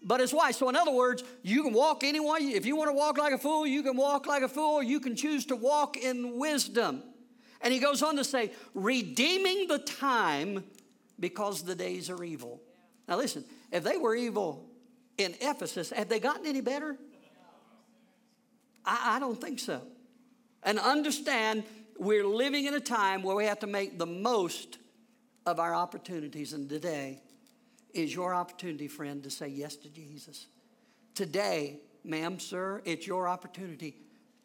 but 0.03 0.21
as 0.21 0.33
wise. 0.33 0.57
So, 0.57 0.69
in 0.69 0.77
other 0.77 0.93
words, 0.93 1.25
you 1.43 1.63
can 1.63 1.73
walk 1.73 2.05
anyone. 2.05 2.43
If 2.43 2.67
you 2.67 2.77
want 2.77 2.89
to 2.89 2.95
walk 2.95 3.19
like 3.19 3.33
a 3.33 3.39
fool, 3.39 3.67
you 3.67 3.83
can 3.83 3.97
walk 3.97 4.27
like 4.27 4.43
a 4.43 4.49
fool. 4.49 4.83
You 4.83 5.01
can 5.01 5.17
choose 5.17 5.47
to 5.47 5.57
walk 5.57 5.97
in 5.97 6.39
wisdom. 6.39 7.03
And 7.61 7.73
he 7.73 7.81
goes 7.81 8.03
on 8.03 8.17
to 8.17 8.25
say, 8.25 8.53
redeeming 8.75 9.67
the 9.67 9.79
time 9.79 10.65
because 11.19 11.63
the 11.63 11.75
days 11.75 12.09
are 12.09 12.23
evil. 12.23 12.61
Now, 13.09 13.17
listen, 13.17 13.45
if 13.73 13.83
they 13.83 13.97
were 13.97 14.15
evil 14.15 14.65
in 15.17 15.35
Ephesus, 15.41 15.91
have 15.91 16.09
they 16.09 16.21
gotten 16.21 16.47
any 16.47 16.61
better? 16.61 16.97
I, 18.85 19.17
I 19.17 19.19
don't 19.19 19.41
think 19.41 19.59
so. 19.59 19.83
And 20.63 20.79
understand 20.79 21.65
we're 21.99 22.27
living 22.27 22.67
in 22.67 22.75
a 22.75 22.81
time 22.81 23.23
where 23.23 23.37
we 23.37 23.45
have 23.45 23.59
to 23.61 23.67
make 23.67 23.99
the 23.99 24.07
most 24.07 24.79
of 25.47 25.59
our 25.59 25.75
opportunities. 25.75 26.53
And 26.53 26.69
today 26.69 27.21
is 27.93 28.15
your 28.15 28.35
opportunity, 28.35 28.89
friend, 28.89 29.23
to 29.25 29.31
say 29.31 29.49
yes 29.49 29.77
to 29.77 29.89
Jesus. 29.89 30.47
Today, 31.15 31.81
ma'am, 32.05 32.39
sir, 32.39 32.81
it's 32.85 33.07
your 33.07 33.29
opportunity 33.29 33.97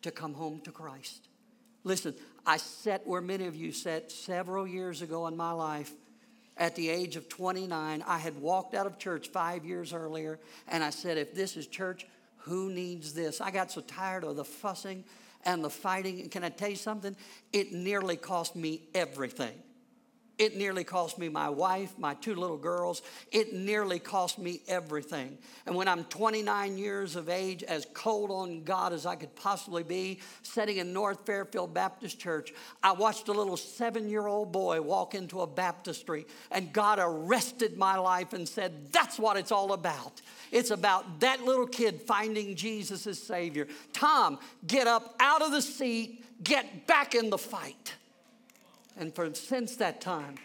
to 0.02 0.12
come 0.12 0.34
home 0.34 0.62
to 0.62 0.72
Christ. 0.72 1.28
Listen, 1.84 2.16
I 2.46 2.58
sat 2.58 3.06
where 3.06 3.22
many 3.22 3.46
of 3.46 3.56
you 3.56 3.72
sat 3.72 4.12
several 4.12 4.66
years 4.66 5.02
ago 5.02 5.28
in 5.28 5.38
my 5.38 5.52
life. 5.52 5.92
At 6.56 6.76
the 6.76 6.90
age 6.90 7.16
of 7.16 7.30
29, 7.30 8.04
I 8.06 8.18
had 8.18 8.40
walked 8.40 8.76
out 8.76 8.86
of 8.86 9.00
church 9.00 9.30
five 9.30 9.66
years 9.66 9.92
earlier, 9.92 10.40
and 10.68 10.84
I 10.84 10.92
said, 10.92 11.18
If 11.18 11.34
this 11.34 11.58
is 11.58 11.66
church, 11.68 12.06
who 12.38 12.70
needs 12.70 13.14
this? 13.14 13.42
I 13.42 13.52
got 13.52 13.72
so 13.72 13.82
tired 13.82 14.24
of 14.24 14.36
the 14.36 14.46
fussing 14.46 15.04
and 15.46 15.64
the 15.64 15.70
fighting. 15.70 16.22
And 16.22 16.32
can 16.32 16.44
I 16.44 16.50
tell 16.50 16.70
you 16.70 16.76
something? 16.76 17.16
It 17.52 17.74
nearly 17.74 18.16
cost 18.16 18.56
me 18.56 18.84
everything. 18.94 19.63
It 20.40 20.58
nearly 20.58 20.84
cost 20.84 21.20
me 21.20 21.30
my 21.30 21.48
wife, 21.50 21.94
my 22.00 22.16
two 22.16 22.34
little 22.34 22.58
girls. 22.58 23.04
It 23.32 23.54
nearly 23.54 24.00
cost 24.00 24.40
me 24.40 24.62
everything. 24.68 25.38
And 25.68 25.76
when 25.76 25.88
I'm 25.88 26.06
29 26.06 26.76
years 26.76 27.16
of 27.16 27.30
age, 27.30 27.62
as 27.62 27.86
cold 27.94 28.32
on 28.32 28.64
God 28.64 28.94
as 28.94 29.06
I 29.06 29.16
could 29.16 29.36
possibly 29.36 29.84
be, 29.84 30.20
sitting 30.42 30.78
in 30.78 30.92
North 30.92 31.24
Fairfield 31.28 31.74
Baptist 31.74 32.20
Church, 32.20 32.52
I 32.82 32.94
watched 32.94 33.28
a 33.28 33.32
little 33.32 33.58
seven 33.58 34.10
year 34.10 34.26
old 34.26 34.52
boy 34.52 34.82
walk 34.82 35.14
into 35.14 35.42
a 35.42 35.48
baptistry, 35.48 36.26
and 36.50 36.74
God 36.74 36.98
arrested 37.00 37.78
my 37.78 37.98
life 37.98 38.34
and 38.34 38.50
said, 38.50 38.92
That's 38.92 39.20
what 39.20 39.38
it's 39.38 39.52
all 39.52 39.74
about. 39.74 40.22
It's 40.52 40.72
about 40.72 41.20
that 41.20 41.44
little 41.44 41.68
kid 41.68 42.02
finding 42.02 42.56
Jesus 42.56 43.06
as 43.06 43.22
Savior. 43.22 43.68
Tom, 43.94 44.40
get 44.66 44.88
up 44.88 45.16
out 45.20 45.44
of 45.44 45.52
the 45.52 45.62
seat, 45.62 46.44
get 46.44 46.88
back 46.88 47.14
in 47.14 47.30
the 47.30 47.38
fight. 47.38 47.94
And 48.98 49.14
for 49.14 49.34
since 49.34 49.76
that 49.78 50.02
time, 50.02 50.36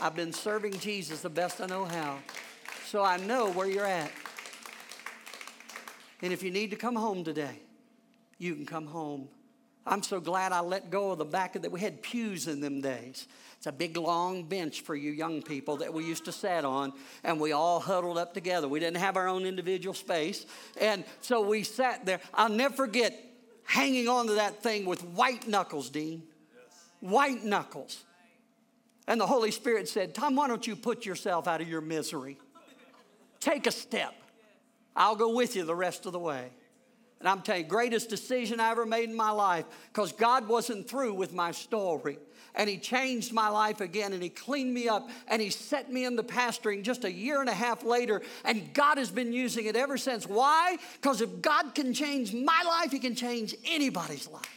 I've 0.00 0.14
been 0.14 0.32
serving 0.32 0.78
Jesus 0.78 1.22
the 1.22 1.30
best 1.30 1.60
I 1.60 1.66
know 1.66 1.84
how. 1.84 2.18
So 2.86 3.02
I 3.02 3.16
know 3.16 3.50
where 3.50 3.66
you're 3.66 3.86
at. 3.86 4.12
And 6.22 6.32
if 6.32 6.42
you 6.42 6.50
need 6.50 6.70
to 6.70 6.76
come 6.76 6.94
home 6.94 7.24
today, 7.24 7.60
you 8.38 8.54
can 8.54 8.66
come 8.66 8.86
home. 8.86 9.28
I'm 9.86 10.02
so 10.02 10.20
glad 10.20 10.52
I 10.52 10.60
let 10.60 10.90
go 10.90 11.12
of 11.12 11.18
the 11.18 11.24
back 11.24 11.56
of 11.56 11.62
that. 11.62 11.70
We 11.70 11.80
had 11.80 12.02
pews 12.02 12.48
in 12.48 12.60
them 12.60 12.80
days. 12.80 13.26
It's 13.56 13.66
a 13.66 13.72
big 13.72 13.96
long 13.96 14.44
bench 14.44 14.80
for 14.82 14.94
you 14.94 15.12
young 15.12 15.42
people 15.42 15.76
that 15.78 15.92
we 15.92 16.04
used 16.04 16.24
to 16.26 16.32
sit 16.32 16.64
on, 16.64 16.92
and 17.22 17.40
we 17.40 17.52
all 17.52 17.80
huddled 17.80 18.18
up 18.18 18.34
together. 18.34 18.68
We 18.68 18.80
didn't 18.80 18.98
have 18.98 19.16
our 19.16 19.28
own 19.28 19.46
individual 19.46 19.94
space. 19.94 20.44
And 20.80 21.04
so 21.20 21.40
we 21.40 21.62
sat 21.62 22.04
there. 22.04 22.20
I'll 22.34 22.48
never 22.48 22.74
forget 22.74 23.18
hanging 23.64 24.08
on 24.08 24.26
to 24.26 24.34
that 24.34 24.62
thing 24.62 24.86
with 24.86 25.02
white 25.04 25.46
knuckles, 25.48 25.88
Dean 25.90 26.22
white 27.00 27.44
knuckles. 27.44 28.04
And 29.08 29.20
the 29.20 29.26
Holy 29.26 29.50
Spirit 29.50 29.88
said, 29.88 30.14
Tom, 30.14 30.34
why 30.34 30.48
don't 30.48 30.66
you 30.66 30.74
put 30.74 31.06
yourself 31.06 31.46
out 31.46 31.60
of 31.60 31.68
your 31.68 31.80
misery? 31.80 32.38
Take 33.40 33.66
a 33.66 33.70
step. 33.70 34.14
I'll 34.96 35.16
go 35.16 35.34
with 35.34 35.54
you 35.54 35.64
the 35.64 35.74
rest 35.74 36.06
of 36.06 36.12
the 36.12 36.18
way. 36.18 36.50
And 37.20 37.28
I'm 37.28 37.40
telling 37.42 37.62
you, 37.62 37.68
greatest 37.68 38.10
decision 38.10 38.60
I 38.60 38.70
ever 38.70 38.84
made 38.84 39.08
in 39.08 39.16
my 39.16 39.30
life 39.30 39.64
because 39.92 40.12
God 40.12 40.48
wasn't 40.48 40.88
through 40.88 41.14
with 41.14 41.32
my 41.32 41.52
story. 41.52 42.18
And 42.54 42.68
He 42.68 42.78
changed 42.78 43.32
my 43.32 43.48
life 43.48 43.80
again 43.80 44.12
and 44.12 44.22
He 44.22 44.28
cleaned 44.28 44.72
me 44.72 44.88
up 44.88 45.08
and 45.28 45.40
He 45.40 45.50
set 45.50 45.90
me 45.90 46.04
into 46.04 46.22
pastoring 46.22 46.82
just 46.82 47.04
a 47.04 47.12
year 47.12 47.40
and 47.40 47.48
a 47.48 47.54
half 47.54 47.84
later. 47.84 48.22
And 48.44 48.72
God 48.74 48.98
has 48.98 49.10
been 49.10 49.32
using 49.32 49.66
it 49.66 49.76
ever 49.76 49.96
since. 49.96 50.26
Why? 50.26 50.76
Because 50.94 51.20
if 51.20 51.40
God 51.40 51.74
can 51.74 51.94
change 51.94 52.34
my 52.34 52.62
life, 52.66 52.90
He 52.90 52.98
can 52.98 53.14
change 53.14 53.54
anybody's 53.64 54.28
life. 54.28 54.55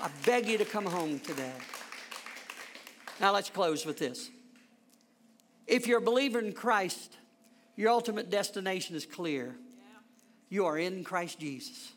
I 0.00 0.10
beg 0.24 0.46
you 0.46 0.58
to 0.58 0.64
come 0.64 0.86
home 0.86 1.18
today. 1.20 1.52
Now 3.20 3.32
let's 3.32 3.50
close 3.50 3.84
with 3.84 3.98
this. 3.98 4.30
If 5.66 5.86
you're 5.86 5.98
a 5.98 6.02
believer 6.02 6.38
in 6.38 6.52
Christ, 6.52 7.16
your 7.76 7.90
ultimate 7.90 8.30
destination 8.30 8.94
is 8.94 9.06
clear. 9.06 9.56
You 10.48 10.66
are 10.66 10.78
in 10.78 11.04
Christ 11.04 11.40
Jesus. 11.40 11.92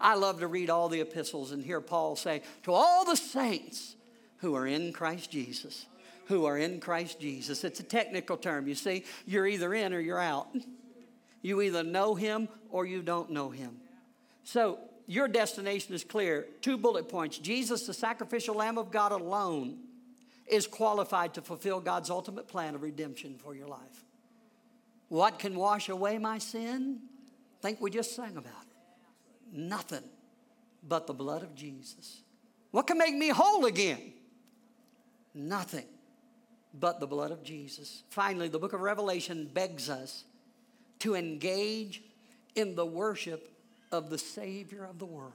I 0.00 0.14
love 0.14 0.40
to 0.40 0.46
read 0.46 0.70
all 0.70 0.88
the 0.88 1.00
epistles 1.00 1.52
and 1.52 1.62
hear 1.62 1.80
Paul 1.80 2.16
say, 2.16 2.42
To 2.64 2.72
all 2.72 3.04
the 3.04 3.16
saints 3.16 3.96
who 4.38 4.54
are 4.54 4.66
in 4.66 4.92
Christ 4.92 5.30
Jesus, 5.30 5.86
who 6.26 6.46
are 6.46 6.58
in 6.58 6.80
Christ 6.80 7.20
Jesus. 7.20 7.64
It's 7.64 7.80
a 7.80 7.84
technical 7.84 8.36
term. 8.36 8.66
You 8.66 8.74
see, 8.74 9.04
you're 9.26 9.46
either 9.46 9.72
in 9.74 9.92
or 9.92 10.00
you're 10.00 10.18
out. 10.18 10.48
You 11.42 11.60
either 11.60 11.84
know 11.84 12.14
him 12.14 12.48
or 12.70 12.86
you 12.86 13.02
don't 13.02 13.30
know 13.30 13.50
him. 13.50 13.76
So 14.42 14.78
your 15.12 15.28
destination 15.28 15.94
is 15.94 16.04
clear. 16.04 16.46
Two 16.62 16.78
bullet 16.78 17.06
points. 17.06 17.36
Jesus, 17.36 17.86
the 17.86 17.92
sacrificial 17.92 18.54
Lamb 18.54 18.78
of 18.78 18.90
God 18.90 19.12
alone, 19.12 19.76
is 20.46 20.66
qualified 20.66 21.34
to 21.34 21.42
fulfill 21.42 21.80
God's 21.80 22.08
ultimate 22.08 22.48
plan 22.48 22.74
of 22.74 22.82
redemption 22.82 23.36
for 23.36 23.54
your 23.54 23.68
life. 23.68 24.04
What 25.08 25.38
can 25.38 25.54
wash 25.54 25.90
away 25.90 26.16
my 26.16 26.38
sin? 26.38 27.00
Think 27.60 27.78
we 27.78 27.90
just 27.90 28.16
sang 28.16 28.38
about 28.38 28.62
it. 28.62 29.52
Nothing 29.52 30.02
but 30.82 31.06
the 31.06 31.12
blood 31.12 31.42
of 31.42 31.54
Jesus. 31.54 32.22
What 32.70 32.86
can 32.86 32.96
make 32.96 33.14
me 33.14 33.28
whole 33.28 33.66
again? 33.66 34.14
Nothing 35.34 35.84
but 36.72 37.00
the 37.00 37.06
blood 37.06 37.32
of 37.32 37.44
Jesus. 37.44 38.02
Finally, 38.08 38.48
the 38.48 38.58
book 38.58 38.72
of 38.72 38.80
Revelation 38.80 39.50
begs 39.52 39.90
us 39.90 40.24
to 41.00 41.14
engage 41.14 42.02
in 42.54 42.74
the 42.74 42.86
worship 42.86 43.51
of 43.92 44.10
the 44.10 44.18
Savior 44.18 44.84
of 44.84 44.98
the 44.98 45.06
world. 45.06 45.32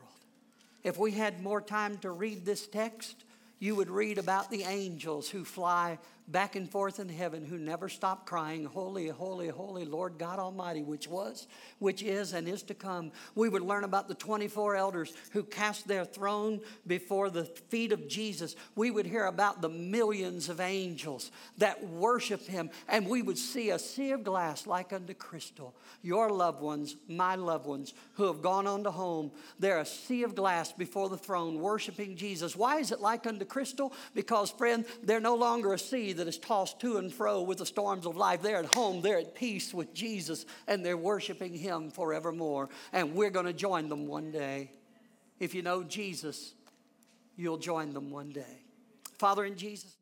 If 0.84 0.98
we 0.98 1.12
had 1.12 1.42
more 1.42 1.62
time 1.62 1.98
to 2.00 2.12
read 2.12 2.46
this 2.46 2.68
text, 2.68 3.24
you 3.60 3.76
would 3.76 3.90
read 3.90 4.18
about 4.18 4.52
the 4.52 4.64
angels 4.64 5.30
who 5.30 5.46
fly 5.46 6.00
back 6.28 6.56
and 6.56 6.70
forth 6.70 7.00
in 7.00 7.08
heaven 7.08 7.46
who 7.46 7.58
never 7.58 7.88
stopped 7.88 8.26
crying, 8.26 8.66
Holy, 8.66 9.08
holy, 9.08 9.48
holy 9.48 9.86
Lord 9.86 10.18
God 10.18 10.40
Almighty, 10.40 10.84
which 10.84 11.08
was, 11.08 11.48
which 11.80 12.04
is, 12.04 12.34
and 12.34 12.48
is 12.48 12.64
to 12.64 12.74
come. 12.74 13.12
We 13.36 13.50
would 13.50 13.62
learn 13.62 13.84
about 13.84 14.08
the 14.08 14.16
24 14.16 14.76
elders 14.76 15.14
who 15.32 15.44
cast 15.44 15.88
their 15.88 16.04
throne 16.04 16.60
before 16.86 17.30
the 17.30 17.46
feet 17.46 17.92
of 17.92 18.08
Jesus. 18.08 18.56
We 18.76 18.92
would 18.92 19.06
hear 19.06 19.26
about 19.26 19.62
the 19.62 19.70
millions 19.70 20.50
of 20.50 20.60
angels 20.60 21.32
that 21.58 21.88
worship 21.88 22.46
him, 22.46 22.70
and 22.88 23.08
we 23.08 23.22
would 23.22 23.38
see 23.38 23.70
a 23.70 23.80
sea 23.80 24.12
of 24.12 24.24
glass 24.24 24.68
like 24.68 24.92
unto 24.92 25.14
crystal. 25.14 25.76
Your 26.02 26.30
loved 26.30 26.62
ones, 26.62 26.96
my 27.08 27.36
loved 27.36 27.66
ones, 27.66 27.94
who 28.16 28.26
have 28.26 28.42
gone 28.42 28.68
on 28.68 28.84
to 28.84 28.92
home, 28.92 29.32
they're 29.60 29.80
a 29.80 29.86
sea 29.86 30.24
of 30.24 30.36
glass 30.36 30.74
before 30.74 31.10
the 31.10 31.18
throne 31.18 31.60
worshiping 31.60 32.18
Jesus. 32.18 32.56
Why 32.56 32.80
is 32.80 32.92
it 32.92 33.00
like 33.00 33.26
unto 33.26 33.46
crystal? 33.46 33.94
Because, 34.14 34.52
friend, 34.52 34.86
they're 35.04 35.20
no 35.22 35.36
longer 35.36 35.74
a 35.74 35.80
sea 35.80 36.17
that 36.18 36.28
is 36.28 36.38
tossed 36.38 36.80
to 36.82 36.98
and 36.98 37.12
fro 37.12 37.42
with 37.42 37.58
the 37.58 37.66
storms 37.66 38.06
of 38.06 38.18
life. 38.18 38.42
They're 38.42 38.58
at 38.58 38.74
home, 38.74 39.02
they're 39.02 39.20
at 39.20 39.36
peace 39.36 39.74
with 39.74 39.94
Jesus, 39.94 40.46
and 40.68 40.86
they're 40.86 40.98
worshiping 40.98 41.54
Him 41.54 41.90
forevermore. 41.90 42.70
And 42.94 43.16
we're 43.16 43.30
going 43.30 43.46
to 43.46 43.54
join 43.54 43.90
them 43.90 44.08
one 44.08 44.32
day. 44.32 44.72
If 45.40 45.56
you 45.56 45.62
know 45.62 45.84
Jesus, 45.84 46.54
you'll 47.36 47.58
join 47.58 47.94
them 47.94 48.12
one 48.12 48.30
day. 48.30 48.62
Father, 49.18 49.46
in 49.46 49.56
Jesus'. 49.56 49.97